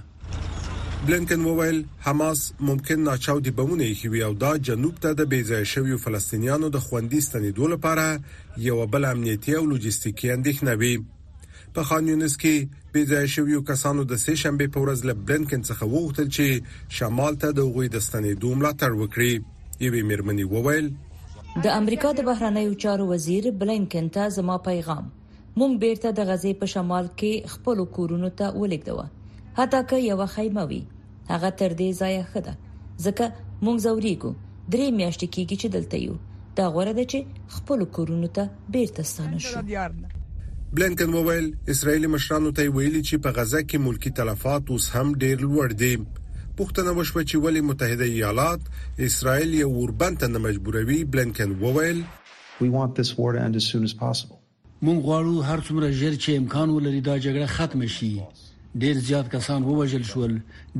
بلنکن 1.06 1.40
وویل 1.44 1.78
حماس 2.06 2.40
ممکن 2.68 3.00
ناچاودي 3.08 3.50
بمونه 3.50 3.94
کوي 4.02 4.24
او 4.24 4.32
دا 4.44 4.52
جنوب 4.66 4.94
ته 5.02 5.12
د 5.12 5.28
بیځای 5.32 5.64
شویو 5.72 5.98
فلسطینیانو 6.04 6.68
د 6.68 6.78
خوندي 6.86 7.20
ستنېدو 7.20 7.68
لپاره 7.72 8.06
یو 8.68 8.86
بل 8.86 9.04
امنیتي 9.04 9.52
او 9.58 9.64
لوجستیکي 9.66 10.28
اندېښنه 10.34 10.72
وي 10.80 10.94
په 11.74 11.82
خان 11.90 12.08
یونس 12.08 12.36
کې 12.44 12.94
بیځای 12.94 13.28
شویو 13.34 13.62
کسانو 13.70 14.04
د 14.12 14.20
سه 14.24 14.34
شنبه 14.42 14.66
په 14.74 14.84
ورځ 14.86 15.06
له 15.10 15.14
بلنکن 15.30 15.62
څخه 15.68 15.88
وغوښتل 15.94 16.28
چې 16.36 16.96
شمال 17.00 17.36
ته 17.44 17.52
د 17.58 17.68
غوي 17.74 17.88
د 17.96 18.02
ستنېدو 18.08 18.54
ملاتړ 18.62 18.96
وکړي 19.00 19.32
یوې 19.86 20.02
مرمنې 20.12 20.52
وویل 20.54 21.60
د 21.66 21.76
امریکا 21.82 22.14
د 22.16 22.26
بهرنیو 22.30 22.78
چارو 22.86 23.08
وزیر 23.12 23.50
بلینکن 23.62 24.08
ته 24.18 24.34
زما 24.38 24.56
پیغام 24.70 25.04
مونږ 25.04 25.78
بیرته 25.86 26.12
د 26.18 26.28
غزې 26.32 26.60
په 26.64 26.72
شمال 26.76 27.12
کې 27.20 27.56
خپل 27.56 27.84
کورونو 27.98 28.32
ته 28.42 28.58
ولیکدو 28.64 28.98
حتی 29.56 29.76
که 29.90 29.96
یو 29.96 30.26
خیمه 30.26 30.64
وي 30.70 30.78
هغه 31.30 31.50
تر 31.60 31.70
دې 31.78 31.90
ځایه 32.00 32.22
خده 32.32 32.52
ځکه 33.04 33.24
مونږ 33.64 33.76
زوريګو 33.86 34.32
درې 34.72 34.86
میاشتې 34.98 35.26
کېږي 35.34 35.56
چې 35.62 35.68
دلته 35.76 35.96
یو 36.06 36.14
دا 36.58 36.64
غوړه 36.74 36.92
ده 36.98 37.04
چې 37.12 37.18
خپل 37.54 37.78
کورونو 37.94 38.28
ته 38.36 38.44
بیرته 38.74 39.02
ستانه 39.10 39.38
شو 39.46 39.58
بلنکن 40.76 41.10
وویل 41.18 41.46
اسرایلی 41.74 42.08
مشرانو 42.14 42.52
ته 42.56 42.64
ویلي 42.76 43.02
چې 43.08 43.16
په 43.26 43.30
غزه 43.36 43.60
کې 43.68 43.76
ملکی 43.86 44.10
تلفات 44.20 44.64
اوس 44.70 44.84
هم 44.94 45.06
ډیر 45.24 45.36
لوړ 45.50 45.68
دي 45.82 45.94
پښتنه 46.58 46.90
وشو 46.98 47.22
چې 47.28 47.36
ولی 47.44 47.60
متحده 47.70 48.04
ایالات 48.14 48.60
اسرایل 49.10 49.50
یو 49.62 49.70
وربند 49.78 50.16
ته 50.24 50.28
مجبوروي 50.48 51.00
بلنکن 51.12 51.50
وویل 51.64 51.98
We 52.64 52.68
want 52.76 52.92
this 53.00 53.10
war 53.18 53.30
to 53.36 53.40
end 53.46 53.54
as 53.60 53.64
soon 53.70 53.84
as 53.90 53.94
possible. 54.04 54.38
مونږ 54.86 54.98
غواړو 55.06 55.34
هر 55.48 55.58
څومره 55.68 55.88
ژر 56.00 56.14
چې 56.22 56.30
امکان 56.40 56.68
ولري 56.70 57.00
دا 57.00 57.14
جګړه 57.24 57.46
ختم 57.56 57.80
شي 57.96 58.12
ډیر 58.82 58.96
زیات 59.08 59.26
کسان 59.32 59.62
ووژل 59.66 60.02
شول 60.12 60.32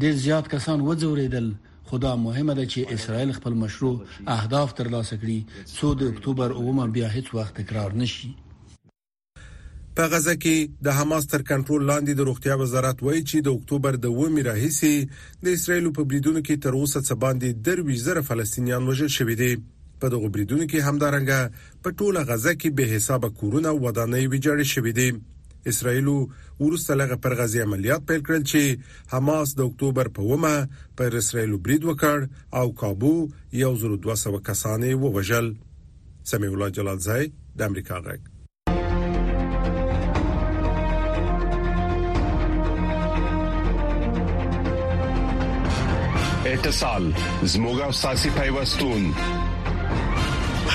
ډیر 0.03 0.13
زیات 0.25 0.49
کسان 0.55 0.81
وځوریدل 0.87 1.45
خدا 1.91 2.11
مهمه 2.25 2.55
ده 2.59 2.65
چې 2.73 2.99
اسرائیل 2.99 3.31
خپل 3.37 3.55
مشروع 3.61 3.93
اهداف 4.33 4.73
ترلاسه 4.81 5.17
کړي 5.21 5.69
څو 5.77 5.93
د 6.01 6.11
اکتوبر 6.15 6.55
اومه 6.63 6.87
بیا 6.97 7.07
هیڅ 7.15 7.31
وخت 7.39 7.55
تکرار 7.61 7.95
نشي 8.01 8.29
په 10.01 10.11
غزه 10.15 10.35
کې 10.43 10.75
د 10.89 10.99
حماس 10.99 11.29
تر 11.35 11.45
کنټرول 11.53 11.87
لاندې 11.91 12.19
د 12.21 12.29
روغتیا 12.31 12.57
وزارت 12.65 13.05
وایي 13.07 13.23
چې 13.31 13.47
د 13.49 13.57
اکتوبر 13.59 13.99
د 14.03 14.13
1 14.27 14.45
راهیسې 14.49 15.47
د 15.49 15.57
اسرایل 15.61 15.89
په 16.01 16.09
بریدونو 16.11 16.43
کې 16.49 16.67
تر 16.67 16.77
اوسه 16.81 17.03
څه 17.09 17.23
باندې 17.23 17.63
دروي 17.71 17.97
زره 18.05 18.25
فلسطینیان 18.31 18.91
وژل 18.91 19.09
شوي 19.17 19.39
دي 19.45 19.49
په 20.05 20.13
دغه 20.17 20.31
بریدونو 20.37 20.69
کې 20.75 20.91
همدارنګه 20.91 21.73
په 21.89 21.97
ټوله 22.01 22.27
غزه 22.33 22.55
کې 22.59 22.79
به 22.83 22.97
حساب 22.97 23.27
کورونه 23.41 23.75
ودانۍ 23.87 24.27
ویجاړې 24.27 24.75
شوې 24.75 24.95
دي 25.01 25.09
اسرایل 25.67 26.07
ورسته 26.61 26.95
لغه 26.95 27.17
پر 27.23 27.35
غزي 27.41 27.61
عملیات 27.67 28.03
پیل 28.09 28.21
کړل 28.29 28.43
چې 28.51 28.63
حماس 29.13 29.49
د 29.57 29.61
اکتوبر 29.71 30.07
په 30.19 30.23
ومه 30.31 30.55
پر 31.01 31.11
اسرایل 31.21 31.53
برید 31.67 31.83
وکړ 31.89 32.19
او 32.61 32.65
کابو 32.83 33.15
یو 33.63 33.73
زر 33.83 33.93
200 34.07 34.47
کسانې 34.51 34.91
ووژل 35.03 35.47
سمي 36.33 36.49
الله 36.53 36.69
جلال 36.79 36.99
زای 37.09 37.25
د 37.63 37.65
امریکا 37.71 37.97
غږ 38.07 38.23
اتصال 46.55 47.03
زموږ 47.53 47.77
او 47.91 47.95
ساسي 48.03 48.31
پیوستون 48.41 49.03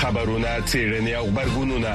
خبرونه 0.00 0.50
چیرنی 0.72 1.12
او 1.20 1.26
خبرګونونه 1.32 1.94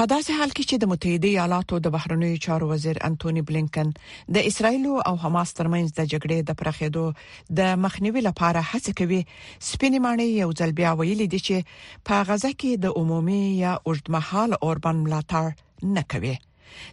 په 0.00 0.08
داسې 0.10 0.34
حال 0.40 0.50
کې 0.56 0.64
چې 0.68 0.76
د 0.82 0.86
متحده 0.90 1.28
ایالاتو 1.30 1.78
د 1.84 1.90
بهرنیو 1.94 2.36
چارو 2.44 2.66
وزیر 2.68 2.98
انټونی 3.08 3.40
بلینکن 3.48 3.88
د 4.34 4.46
اسرایل 4.50 4.84
او 5.08 5.10
حماس 5.24 5.50
ترمنځ 5.58 5.88
د 5.96 6.06
جګړې 6.12 6.38
د 6.50 6.56
پراخېدو 6.60 7.02
د 7.58 7.80
مخنیوي 7.82 8.20
لپاره 8.28 8.62
هڅه 8.68 8.92
کوي 9.00 9.18
سپینې 9.70 9.98
مانی 10.04 10.24
یو 10.42 10.46
ځل 10.60 10.70
بیا 10.78 10.92
ویلي 11.00 11.26
دي 11.34 11.40
چې 11.48 12.06
په 12.10 12.20
غزه 12.28 12.50
کې 12.52 12.80
د 12.84 12.94
عمومي 13.00 13.40
یا 13.64 13.74
اوږدمهاله 13.78 14.56
اوربن 14.68 15.02
ملاتړ 15.04 15.92
نه 15.98 16.04
کوي 16.14 16.32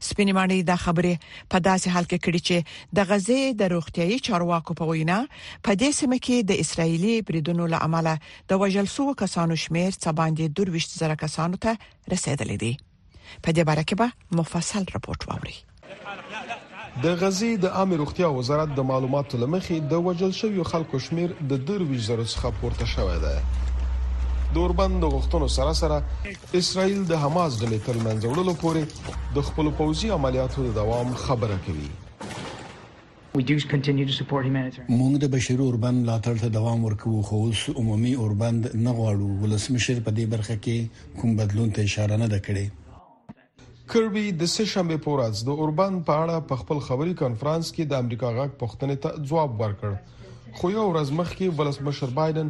سپینې 0.08 0.34
مانی 0.39 0.58
دا 0.72 0.78
خبره 0.88 1.13
په 1.22 1.63
داسې 1.70 1.88
حال 1.96 2.06
کې 2.12 2.20
کړي 2.26 2.39
چې 2.48 2.91
د 3.00 3.08
غزې 3.12 3.41
د 3.62 3.72
روغتيایي 3.76 4.17
چارواکو 4.30 4.76
په 4.82 4.89
وینا 4.91 5.20
په 5.63 5.78
دې 5.86 5.91
سم 6.02 6.12
کې 6.17 6.50
د 6.52 6.60
اسرایلی 6.65 7.15
بریدونو 7.32 7.70
له 7.76 7.84
امله 7.88 8.17
د 8.54 8.60
وژل 8.65 8.88
شوو 8.96 9.15
کسانو 9.24 9.56
شمیر 9.65 9.89
څه 9.93 10.15
باندې 10.20 10.60
22 10.62 11.00
زره 11.06 11.20
کسانو 11.26 11.63
ته 11.67 11.74
رسیدلې 11.78 12.60
دي 12.65 12.74
په 13.46 13.50
دې 13.58 13.63
باره 13.70 13.84
کې 13.90 13.96
به 14.02 14.40
مفصل 14.40 14.84
راپورټ 14.96 15.28
واوري 15.28 15.58
د 17.06 17.06
غزي 17.22 17.50
د 17.63 17.74
عام 17.80 17.92
روغتیا 18.02 18.28
وزارت 18.38 18.72
د 18.78 18.88
معلوماتو 18.92 19.40
لمخې 19.44 19.80
د 19.92 20.04
وجل 20.10 20.32
شویو 20.42 20.63
خلکو 20.72 21.02
شمیر 21.08 21.34
د 21.52 21.62
22000 21.72 22.32
څخه 22.34 22.54
پورته 22.62 22.86
شوی 22.96 23.18
دی 23.26 23.36
دوربند 24.56 25.06
غوښتنو 25.16 25.48
سره 25.58 25.74
سره 25.82 25.98
اسرائیل 26.62 27.00
د 27.12 27.22
حماس 27.26 27.60
د 27.63 27.72
لیتل 27.74 27.98
منځوړلو 28.08 28.56
پورې 28.63 29.16
د 29.38 29.48
خپل 29.50 29.72
پوځي 29.82 30.12
عملیاتو 30.18 30.68
د 30.70 30.76
دوام 30.82 31.13
خبره 31.26 31.58
کوي 31.68 31.90
موږ 33.38 35.13
د 35.24 35.30
بشیر 35.36 35.62
اوربند 35.66 36.08
لاټړ 36.10 36.36
ته 36.44 36.48
دوام 36.58 36.86
ورکوو 36.88 37.22
خو 37.30 37.42
اوس 37.48 37.66
عمومي 37.76 38.16
اوربند 38.24 38.72
نه 38.74 38.98
غواړو 39.00 39.44
ولسمشر 39.44 40.02
په 40.08 40.18
دې 40.22 40.36
برخه 40.36 40.60
کې 40.68 41.22
کوم 41.22 41.38
بدلون 41.44 41.76
ته 41.80 41.90
اشاره 41.92 42.18
نه 42.24 42.28
ده 42.36 42.42
کړې 42.50 42.86
کربي 43.91 44.21
د 44.39 44.47
سه 44.52 44.63
شنبه 44.69 44.95
په 45.04 45.12
ورځ 45.17 45.36
د 45.50 45.60
اوربان 45.65 45.93
په 46.08 46.15
اړه 46.23 46.38
په 46.47 46.56
خپل 46.62 46.78
خبري 46.88 47.13
کانفرنس 47.19 47.67
کې 47.76 47.84
د 47.91 47.93
امریکا 48.04 48.30
غاک 48.38 48.52
پښتنې 48.63 48.95
ته 49.06 49.10
ځواب 49.30 49.52
ورکړ 49.62 49.91
خو 50.58 50.67
یو 50.73 50.84
ورځ 50.88 51.10
مخکې 51.19 51.45
ولس 51.60 51.78
مشر 51.89 52.10
بایدن 52.17 52.47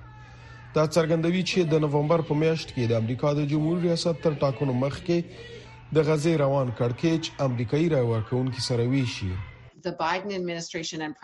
دا 0.77 0.85
څرګندوي 0.97 1.43
چې 1.51 1.59
د 1.73 1.83
نوومبر 1.85 2.21
په 2.31 2.35
میاشت 2.43 2.69
کې 2.75 2.85
د 2.87 2.93
امریکا 3.03 3.31
د 3.35 3.41
جمهور 3.55 3.79
ریاست 3.87 4.17
تر 4.29 4.33
ټاکنو 4.45 4.73
مخکې 4.85 5.19
د 5.97 6.09
غزې 6.09 6.35
روان 6.45 6.69
کړکېچ 6.79 7.23
امریکایي 7.49 7.89
راورکونکو 7.95 8.61
سره 8.69 8.83
ویشي 8.93 9.33
د 9.89 9.95
بایدن 10.03 11.15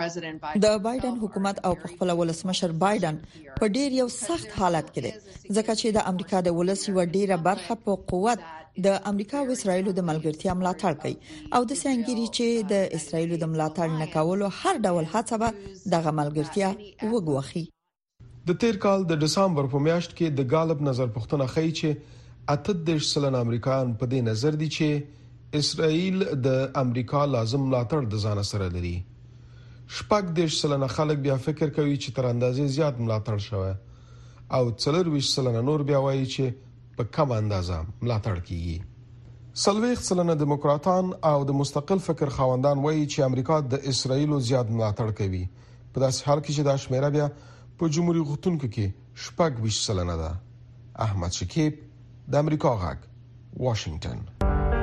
حکومت 1.23 1.63
او 1.69 1.71
په 1.83 1.91
خپل 1.93 2.09
ولسمشر 2.19 2.75
بایدن 2.83 3.19
په 3.59 3.69
ډیر 3.77 3.95
یو 4.01 4.09
سخت 4.17 4.51
حالت 4.63 4.91
کې 4.97 5.07
دی 5.07 5.13
ځکه 5.57 5.77
چې 5.81 5.95
د 5.99 6.05
امریکا 6.13 6.43
د 6.49 6.57
ولس 6.59 6.83
یو 6.91 6.97
ډیره 7.17 7.39
برخه 7.47 7.77
په 7.87 7.93
قوت 8.13 8.41
د 8.87 8.99
امریکا 9.13 9.39
او 9.45 9.49
اسرایلو 9.57 9.95
د 10.01 10.07
ملګرتیا 10.11 10.53
ملاتړ 10.61 10.93
کوي 11.05 11.17
او 11.59 11.63
د 11.73 11.81
سانګيري 11.85 12.29
چې 12.37 12.49
د 12.75 12.85
اسرایلو 13.01 13.41
د 13.45 13.51
ملاتړ 13.55 13.89
نکولو 14.03 14.47
هر 14.61 14.77
ډول 14.89 15.11
هڅه 15.17 15.37
به 15.45 15.51
دغه 15.97 16.15
ملګرتیا 16.21 16.69
وګوخي 17.15 17.65
د 18.51 18.53
تیر 18.63 18.77
کال 18.87 19.01
د 19.15 19.23
دسمبر 19.27 19.65
په 19.75 19.83
میاشت 19.89 20.11
کې 20.19 20.27
د 20.39 20.41
غالب 20.55 20.79
نظر 20.91 21.09
پښتنه 21.19 21.45
خی 21.57 21.69
چې 21.73 21.91
اته 22.55 22.73
د 22.93 22.95
سلن 23.11 23.35
امریکایان 23.41 23.89
په 23.99 24.05
دې 24.15 24.21
نظر 24.31 24.53
دي 24.63 24.69
چې 24.79 24.89
اسرائیل 25.59 26.23
د 26.43 26.71
امریکا 26.83 27.25
لازم 27.31 27.61
ملاتړ 27.71 28.07
د 28.13 28.21
ځان 28.29 28.39
سره 28.51 28.69
لري 28.77 28.93
شپږ 29.97 30.31
دیش 30.37 30.57
سلنه 30.61 30.87
خلک 30.99 31.19
بیا 31.27 31.37
فکر 31.47 31.73
کوي 31.79 31.97
چې 32.03 32.15
تر 32.19 32.29
اندازې 32.29 32.77
زیات 32.77 33.01
ملاتړ 33.03 33.39
شوه 33.47 33.75
او 34.61 34.63
څلور 34.85 35.05
ویش 35.17 35.29
سلنه 35.35 35.63
نور 35.69 35.85
بیا 35.93 35.99
وایي 36.07 36.25
چې 36.25 36.97
په 37.01 37.05
کم 37.19 37.35
اندازه 37.41 37.81
ملاتړ 38.03 38.37
کیږي 38.47 39.61
سلويخ 39.65 40.01
سلنه 40.09 40.35
دیموکراتان 40.45 41.13
او 41.31 41.37
د 41.51 41.59
مستقل 41.63 41.99
فکر 42.09 42.35
خاوندان 42.41 42.85
وایي 42.87 43.03
چې 43.13 43.29
امریکا 43.31 43.61
د 43.75 43.85
اسرائیل 43.95 44.37
زیات 44.49 44.73
ملاتړ 44.77 45.15
کوي 45.23 45.43
په 45.63 46.07
داسې 46.07 46.31
حال 46.31 46.45
کې 46.45 46.53
چې 46.57 46.63
دا 46.71 46.77
شمیره 46.87 47.13
بیا 47.19 47.29
په 47.79 47.93
جمهوریت 47.97 48.27
غوښتونکو 48.31 48.73
کې 48.79 49.27
شپږ 49.27 49.67
ویش 49.67 49.83
سلنه 49.91 50.17
ده 50.27 50.33
احمد 51.09 51.41
شکیب 51.43 51.81
د 52.37 52.45
امریکا 52.47 52.79
غاګ 52.85 53.61
واشنگتن 53.67 54.31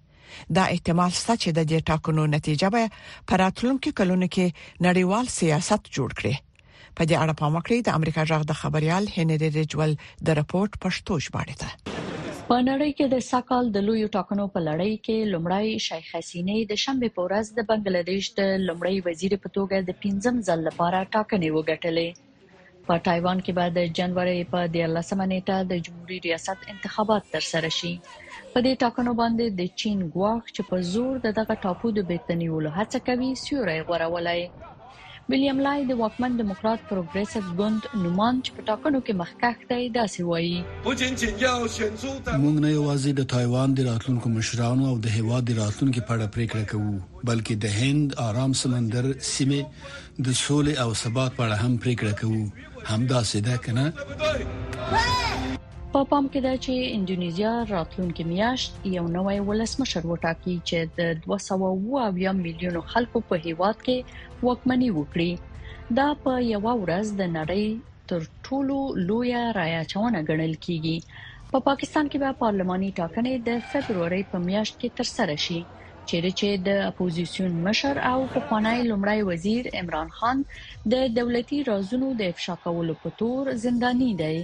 دا 0.56 0.63
احتمال 0.74 1.12
شته 1.19 1.36
چې 1.41 1.50
د 1.58 1.67
دې 1.72 1.80
ټاکنو 1.91 2.24
نتیجه 2.36 2.69
به 2.76 2.89
پر 3.32 3.41
راتلونکو 3.43 3.91
کلونو 4.00 4.28
کې 4.38 4.58
نړیوال 4.88 5.26
سیاست 5.39 5.84
جوړ 5.98 6.10
کړي 6.19 6.36
په 6.98 7.04
دې 7.10 7.15
اړه 7.24 7.36
په 7.41 7.50
مکرې 7.56 7.78
د 7.86 7.89
امریکا 8.00 8.24
جغ 8.32 8.41
د 8.50 8.54
خبريال 8.62 9.04
هنري 9.17 9.50
رجول 9.62 9.91
د 10.30 10.41
رپورت 10.41 10.74
پښتو 10.86 11.13
ژباړه 11.26 11.56
ده 11.62 11.72
په 12.48 12.58
نړۍ 12.69 12.91
کې 12.98 13.06
د 13.13 13.17
ساکال 13.32 13.65
د 13.76 13.86
لویو 13.88 14.13
ټاکنو 14.17 14.46
په 14.56 14.60
لړۍ 14.67 14.93
کې 15.06 15.17
لمړی 15.34 15.69
شیخ 15.88 16.06
حسینه 16.15 16.56
د 16.72 16.82
شنبه 16.84 17.10
په 17.15 17.22
ورځ 17.28 17.46
د 17.58 17.69
بنگلاديش 17.72 18.26
د 18.39 18.52
لمړی 18.67 18.98
وزیر 19.08 19.34
په 19.43 19.50
توګه 19.58 19.78
د 19.89 20.00
15م 20.02 20.36
ځل 20.48 20.60
لپاره 20.69 21.00
ټاکنې 21.15 21.50
وګټلې 21.58 22.10
په 22.88 22.93
تایوان 23.08 23.38
کې 23.46 23.54
به 23.58 23.65
د 23.78 23.80
جنوري 23.98 24.39
په 24.54 24.60
14مه 24.76 25.26
نیټه 25.34 25.58
د 25.72 25.84
جمهوریت 25.88 26.24
ریاست 26.30 26.65
انتخابات 26.74 27.32
ترسره 27.36 27.69
شي 27.80 27.93
په 28.54 28.62
دې 28.66 28.74
ټاکنو 28.82 29.12
باندې 29.20 29.54
د 29.60 29.70
چین 29.84 30.02
ګواښ 30.16 30.50
چې 30.56 30.66
په 30.72 30.82
زور 30.94 31.13
د 31.22 31.32
دغه 31.38 31.54
ټاپو 31.62 31.89
د 31.98 32.02
بیتنیولو 32.10 32.74
هڅه 32.76 33.00
کوي 33.08 33.30
سیوري 33.44 33.78
غوړولای 33.88 34.42
ویلیام 35.32 35.60
لای 35.68 35.80
د 35.92 36.00
واکمن 36.02 36.32
دیموکرات 36.39 36.80
پروګریسیو 36.89 37.46
ګوند 37.62 37.88
نومان 38.04 38.36
چې 38.46 38.52
په 38.58 38.62
ټاکنو 38.70 39.00
کې 39.06 39.13
مخکښ 39.22 39.58
دی 39.72 39.84
داسې 39.98 40.20
وایي 40.30 40.60
موږ 40.76 42.56
نه 42.63 42.70
یوازې 42.80 43.12
د 43.22 43.24
تایوان 43.36 43.70
د 43.82 43.84
راتلونکو 43.89 44.28
مشرانو 44.38 44.84
او 44.94 44.98
د 45.08 45.10
هیواد 45.18 45.44
د 45.50 45.52
راتلونکو 45.63 46.02
په 46.08 46.12
اړه 46.16 46.34
پریکړه 46.38 46.63
کوو 46.76 46.94
بلکې 47.32 47.54
د 47.68 47.70
هند 47.82 48.08
آرام 48.28 48.52
سمندر 48.63 49.06
سیمه 49.34 49.62
د 50.26 50.28
سولې 50.46 50.74
او 50.86 50.89
ثبات 51.04 51.32
په 51.42 51.50
اړه 51.50 51.58
هم 51.66 51.74
پریکړه 51.88 52.13
کوو 52.24 52.42
همدا 52.94 53.20
ساده 53.30 53.56
کنه 53.68 53.86
په 55.97 56.01
پام 56.12 56.27
کې 56.34 56.41
ده 56.45 56.53
چې 56.65 56.91
انډونیزیا 56.97 57.49
راتلونکي 57.71 58.23
میاشت 58.34 58.71
یو 58.97 59.01
نوی 59.15 59.38
ولسمشر 59.49 60.03
وټاکي 60.12 60.53
چې 60.69 60.77
د 60.99 61.01
200 61.25 62.39
میلیونو 62.45 62.82
خلکو 62.93 63.17
په 63.32 63.36
هیواد 63.47 63.77
کې 63.86 63.97
وکمني 64.47 64.88
وکړي 64.95 65.32
دا 65.99 66.08
په 66.23 66.32
یو 66.53 66.62
ورځ 66.84 67.08
د 67.19 67.23
نړۍ 67.38 67.65
تر 68.13 68.19
ټولو 68.47 68.77
لوی 69.10 69.32
رايچونه 69.60 70.19
ګڼل 70.32 70.56
کیږي 70.65 70.97
په 71.51 71.58
پا 71.60 71.65
پاکستان 71.67 72.06
کې 72.12 72.17
به 72.23 72.32
پارلماني 72.41 72.89
ټاکنې 72.99 73.34
د 73.47 73.49
فبرवरी 73.73 74.21
په 74.34 74.38
میاشت 74.49 74.73
کې 74.79 74.89
ترسره 75.01 75.38
شي 75.47 75.60
چیرې 76.10 76.32
چې 76.39 76.49
د 76.69 76.82
اپوزيشن 76.91 77.51
مشر 77.67 78.01
او 78.13 78.17
پخوانی 78.38 78.79
لمړی 78.89 79.19
وزیر 79.29 79.63
عمران 79.84 80.10
خان 80.17 80.43
د 80.95 81.08
دولتي 81.19 81.60
رازونو 81.71 82.12
د 82.21 82.34
افشا 82.36 82.58
کولو 82.65 82.97
په 83.03 83.17
تور 83.21 83.43
زنداني 83.67 84.12
دی 84.23 84.36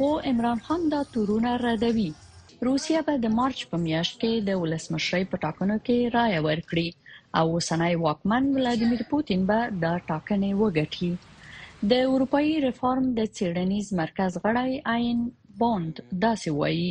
خو 0.00 0.08
عمران 0.30 0.58
خان 0.66 0.82
دا 0.94 0.98
تورونه 1.14 1.52
ردوي 1.64 2.02
روسیا 2.66 2.98
به 3.06 3.14
د 3.24 3.30
مارچ 3.38 3.58
په 3.70 3.76
میاشت 3.86 4.12
کې 4.20 4.32
د 4.48 4.58
ولسمشری 4.62 5.24
په 5.32 5.36
ټاکنو 5.44 5.76
کې 5.88 5.96
رائے 6.16 6.36
ورکړي 6.48 6.88
او 7.38 7.42
اوسنۍ 7.56 7.94
واکمن 8.04 8.44
ولادیمیر 8.58 9.02
پوتین 9.14 9.40
به 9.48 9.58
دا 9.86 9.90
ټاکنې 10.10 10.50
وګټي 10.60 11.10
د 11.92 12.04
اروپאי 12.12 12.52
ریفارم 12.66 13.06
د 13.18 13.26
چیرنیز 13.38 13.86
مرکز 14.02 14.32
غړی 14.44 14.74
عین 14.94 15.18
بوند 15.60 15.94
داسې 16.26 16.50
وایي 16.60 16.90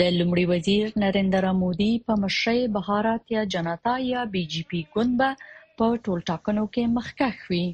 د 0.00 0.08
لومړي 0.18 0.42
وزیر 0.52 0.84
نریندرا 1.02 1.50
مودي 1.62 1.92
په 2.10 2.14
مشرۍ 2.22 2.60
بهارات 2.74 3.22
یا 3.34 3.42
جنتا 3.52 3.92
یا 4.12 4.22
بي 4.34 4.42
جي 4.54 4.62
پي 4.72 4.80
ګوند 4.96 5.12
به 5.20 5.30
په 5.80 5.86
ټول 6.08 6.18
ټاکنو 6.30 6.64
کې 6.74 6.84
مخکښ 6.96 7.36
وي 7.52 7.66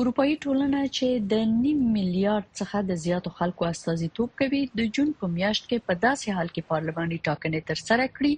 اروپאי 0.00 0.32
ټولنه 0.44 0.82
چې 0.98 1.08
د 1.32 1.46
9 1.54 1.72
میلیارډ 1.96 2.46
څخه 2.58 2.78
د 2.90 3.00
زیاتو 3.06 3.30
خلکو 3.40 3.62
استازیتوب 3.72 4.28
کوي 4.42 4.62
د 4.82 4.92
جون 4.98 5.08
په 5.22 5.32
میاشت 5.38 5.62
کې 5.70 5.78
په 5.88 5.92
داسې 6.04 6.26
حال 6.38 6.48
کې 6.54 6.62
پارلماني 6.74 7.18
ټاکنې 7.26 7.60
ترسره 7.72 8.06
کړې 8.16 8.34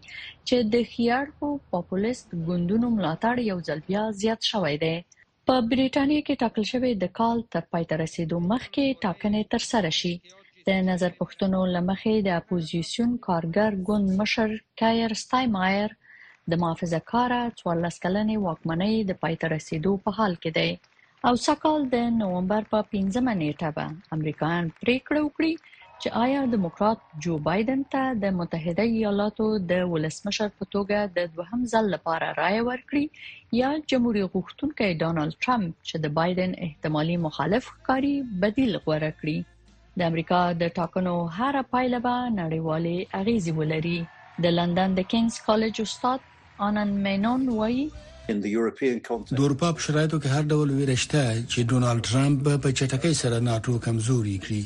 چې 0.49 0.57
د 0.77 0.89
خيار 0.95 1.27
په 1.43 1.47
پاپولیست 1.77 2.27
ګوندونو 2.47 2.87
ملاتړ 3.01 3.35
یو 3.51 3.59
ځل 3.71 3.81
بیا 3.93 4.05
زیات 4.23 4.41
شوی 4.55 4.75
دی 4.87 4.95
په 5.47 5.55
بریټانیا 5.75 6.21
کې 6.27 6.41
ټاکل 6.47 6.65
شوی 6.73 6.93
د 7.05 7.15
کال 7.21 7.39
تر 7.57 7.63
پای 7.75 7.85
ته 7.93 8.03
رسیدو 8.07 8.39
مخکې 8.53 8.85
ټاکنې 9.07 9.41
ترسره 9.57 9.93
شي 10.03 10.15
د 10.75 10.77
نظرپوښتنو 10.91 11.59
له 11.75 11.81
مخې 11.91 12.13
د 12.27 12.29
اپوزیسیون 12.41 13.11
کارګر 13.27 13.73
ګوند 13.89 14.09
مشر 14.21 14.49
کایر 14.81 15.11
سټایمایر 15.23 15.91
د 16.51 16.59
محافظه‌کاره 16.63 17.39
14 17.61 18.01
کلنې 18.07 18.37
واکمنۍ 18.47 18.95
د 19.11 19.19
پای 19.21 19.35
ته 19.45 19.53
رسیدو 19.57 19.93
په 20.07 20.11
حال 20.19 20.35
کې 20.43 20.51
دی 20.59 20.71
او 21.29 21.33
سکهال 21.47 21.81
د 21.95 22.11
نوومبر 22.21 22.63
په 22.73 22.79
15مه 22.97 23.35
نیټه 23.43 23.69
به 23.77 23.87
امریکایان 24.19 24.67
پریکړه 24.81 25.19
وکړي 25.23 25.53
چې 26.01 26.09
آیا 26.25 26.41
دیموکرات 26.57 26.99
جو 27.27 27.35
بایدن 27.49 27.81
ته 27.97 28.03
د 28.27 28.37
متحده 28.43 28.89
ایالاتو 28.99 29.47
د 29.71 29.89
ولسمشر 29.95 30.49
په 30.61 30.65
توګه 30.75 30.99
د 31.17 31.33
دوهم 31.39 31.61
ځل 31.75 31.85
لپاره 31.99 32.33
رائے 32.45 32.61
ورکړي 32.69 33.05
یا 33.61 33.71
جمهوریت 33.91 34.31
غوښتونکي 34.35 34.89
ډانلډ 35.01 35.33
ټرمپ 35.45 35.73
چې 35.89 35.97
د 36.07 36.19
بایدن 36.23 36.59
احتمالي 36.69 37.17
مخالف 37.29 37.65
ښکاری 37.75 38.15
بدیل 38.47 38.73
غوړه 38.85 39.13
کړی 39.23 39.39
د 40.01 40.05
امریکا 40.11 40.39
د 40.61 40.73
ټاکنو 40.79 41.13
هر 41.37 41.55
پایله 41.75 41.99
به 42.07 42.17
نړیوالې 42.41 42.99
اغیزې 43.21 43.53
ولري 43.61 44.01
د 44.47 44.55
لندن 44.59 44.91
د 44.99 45.07
کینګز 45.13 45.37
کالج 45.47 45.77
استاد 45.85 46.21
انن 46.67 46.91
مینون 47.07 47.43
وایي 47.61 47.85
د 49.37 49.41
اروپا 49.45 49.69
په 49.77 49.81
شرایطو 49.87 50.19
کې 50.23 50.31
هر 50.35 50.45
ډول 50.55 50.69
ویرشته 50.81 51.23
چې 51.51 51.69
ډونالد 51.73 52.05
ترامپ 52.11 52.45
په 52.65 52.73
چټکۍ 52.79 53.15
سره 53.23 53.41
ناتو 53.49 53.79
کمزوري 53.89 54.37
کړی 54.49 54.63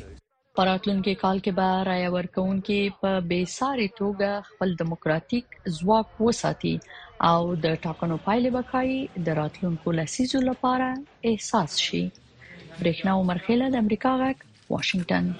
پراتلونکو 0.60 1.14
کال 1.24 1.36
کې 1.44 1.52
به 1.60 1.68
رای 1.90 2.04
ورکونکو 2.16 2.80
په 3.04 3.10
بیساري 3.34 3.88
توګه 4.02 4.44
خپل 4.50 4.74
دیموکراتیک 4.84 5.46
ځواک 5.78 6.08
وساتي 6.26 6.74
او 7.32 7.40
د 7.64 7.78
ټاکنو 7.84 8.18
پایلې 8.26 8.50
بکای 8.58 8.90
د 9.28 9.38
راتلونکو 9.44 9.96
لسیزو 10.00 10.42
لپاره 10.52 10.90
احساس 11.32 11.78
شي 11.88 12.04
برېښنا 12.20 13.20
عمر 13.24 13.44
خیله 13.48 13.70
د 13.74 13.84
امریکا 13.84 14.14
غک 14.24 14.46
واشنگتن 14.70 15.34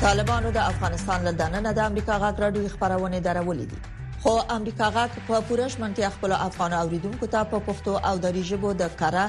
طالبانو 0.00 0.50
د 0.50 0.56
افغانستان 0.56 1.22
له 1.28 1.32
دننه 1.40 1.72
د 1.72 1.78
امریکا 1.90 2.16
غاټ 2.24 2.40
راډیو 2.44 2.68
خبرونه 2.72 3.20
درولې 3.20 3.66
دي 3.70 3.78
خو 4.24 4.34
امریکا 4.56 4.88
غاټ 4.96 5.16
په 5.30 5.40
پورش 5.50 5.76
منتي 5.84 6.02
خپل 6.16 6.34
افغان 6.40 6.76
اوریدونکو 6.80 7.26
ته 7.36 7.44
په 7.54 7.62
پښتو 7.68 7.96
او 8.10 8.14
دری 8.26 8.42
ژبه 8.50 8.74
د 8.82 8.94
کارا 9.02 9.24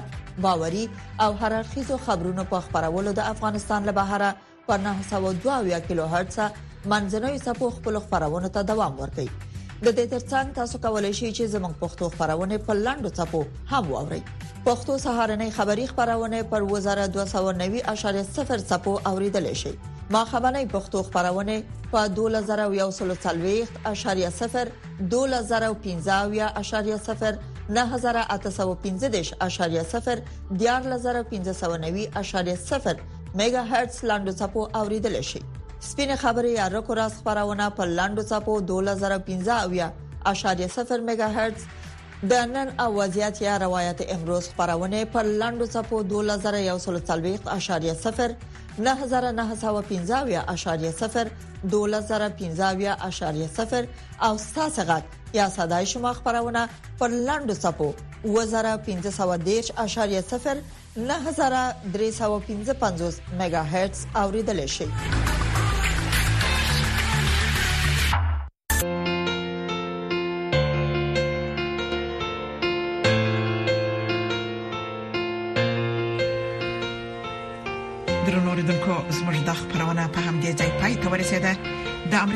باوري 0.48 0.84
او 1.28 1.32
هررخیزو 1.44 2.02
خبرونو 2.06 2.46
په 2.54 2.62
خبرولو 2.68 3.14
د 3.22 3.26
افغانستان 3.36 3.90
له 3.92 3.98
بهره 4.02 4.36
پر 4.68 4.86
902 4.86 5.82
کیلو 5.88 6.10
هرتز 6.14 6.62
منځنوي 6.94 7.44
سپو 7.50 7.72
خپل 7.82 8.00
خبرونه 8.08 8.54
ته 8.58 8.64
دوام 8.74 9.00
ورکړي 9.04 9.30
د 9.84 9.88
دې 9.96 10.04
ترڅنګ 10.12 10.52
تاسو 10.58 10.78
کولی 10.84 11.10
شئ 11.18 11.30
چې 11.38 11.48
زموږ 11.54 11.74
پښتو 11.80 12.08
خبرونه 12.12 12.58
په 12.68 12.76
لاندو 12.84 13.10
ټکو 13.16 13.40
هم 13.72 13.82
واورئ 13.94 14.20
پښتو 14.68 14.94
سهارنۍ 15.06 15.52
خبری 15.58 15.88
خبرونه 15.90 16.38
پر 16.54 16.68
وزارت 16.70 17.18
290.0 17.18 18.64
ټکو 18.70 18.94
اوریدل 19.12 19.50
شي 19.62 19.74
ما 20.18 20.22
خبرنۍ 20.30 20.70
پښتو 20.76 21.04
خبرونه 21.08 21.58
په 21.96 22.06
2040.0 22.22 24.72
2015.0 25.16 27.36
9015.0 27.80 28.24
14590.0 29.44 31.78
میگا 33.44 33.68
هرتز 33.74 34.02
لاندو 34.14 34.32
ټکو 34.44 34.68
اوریدل 34.84 35.22
شي 35.34 35.44
سپینه 35.86 36.16
خبري 36.16 36.58
ارکو 36.66 36.94
راس 36.98 37.14
خبرونه 37.22 37.70
په 37.70 37.84
لاندو 37.86 38.22
صپو 38.24 38.62
2015 38.68 39.82
اشاریه 40.26 40.68
0 40.68 40.98
میگا 41.10 41.28
هرتز 41.28 41.64
د 42.30 42.34
نن 42.34 42.74
اوازيات 42.80 43.42
یا 43.42 43.58
روایت 43.58 44.02
امروز 44.14 44.50
خبرونه 44.50 45.06
په 45.06 45.22
لاندو 45.22 45.66
صپو 45.66 46.04
2140.0 46.04 46.10
9915.0 48.82 48.88
2015.0 51.76 53.30
او 54.24 54.38
ساسه 54.38 54.86
غټ 54.86 55.04
یا 55.34 55.50
صداي 55.50 55.86
شما 55.86 56.14
خبرونه 56.14 56.70
پر 57.00 57.08
لاندو 57.08 57.54
صپو 57.54 57.94
2015.0 58.26 58.32
9315.5 60.98 61.04
میگا 63.40 63.64
هرتز 63.64 64.06
اوریدل 64.16 64.66
شي 64.66 64.86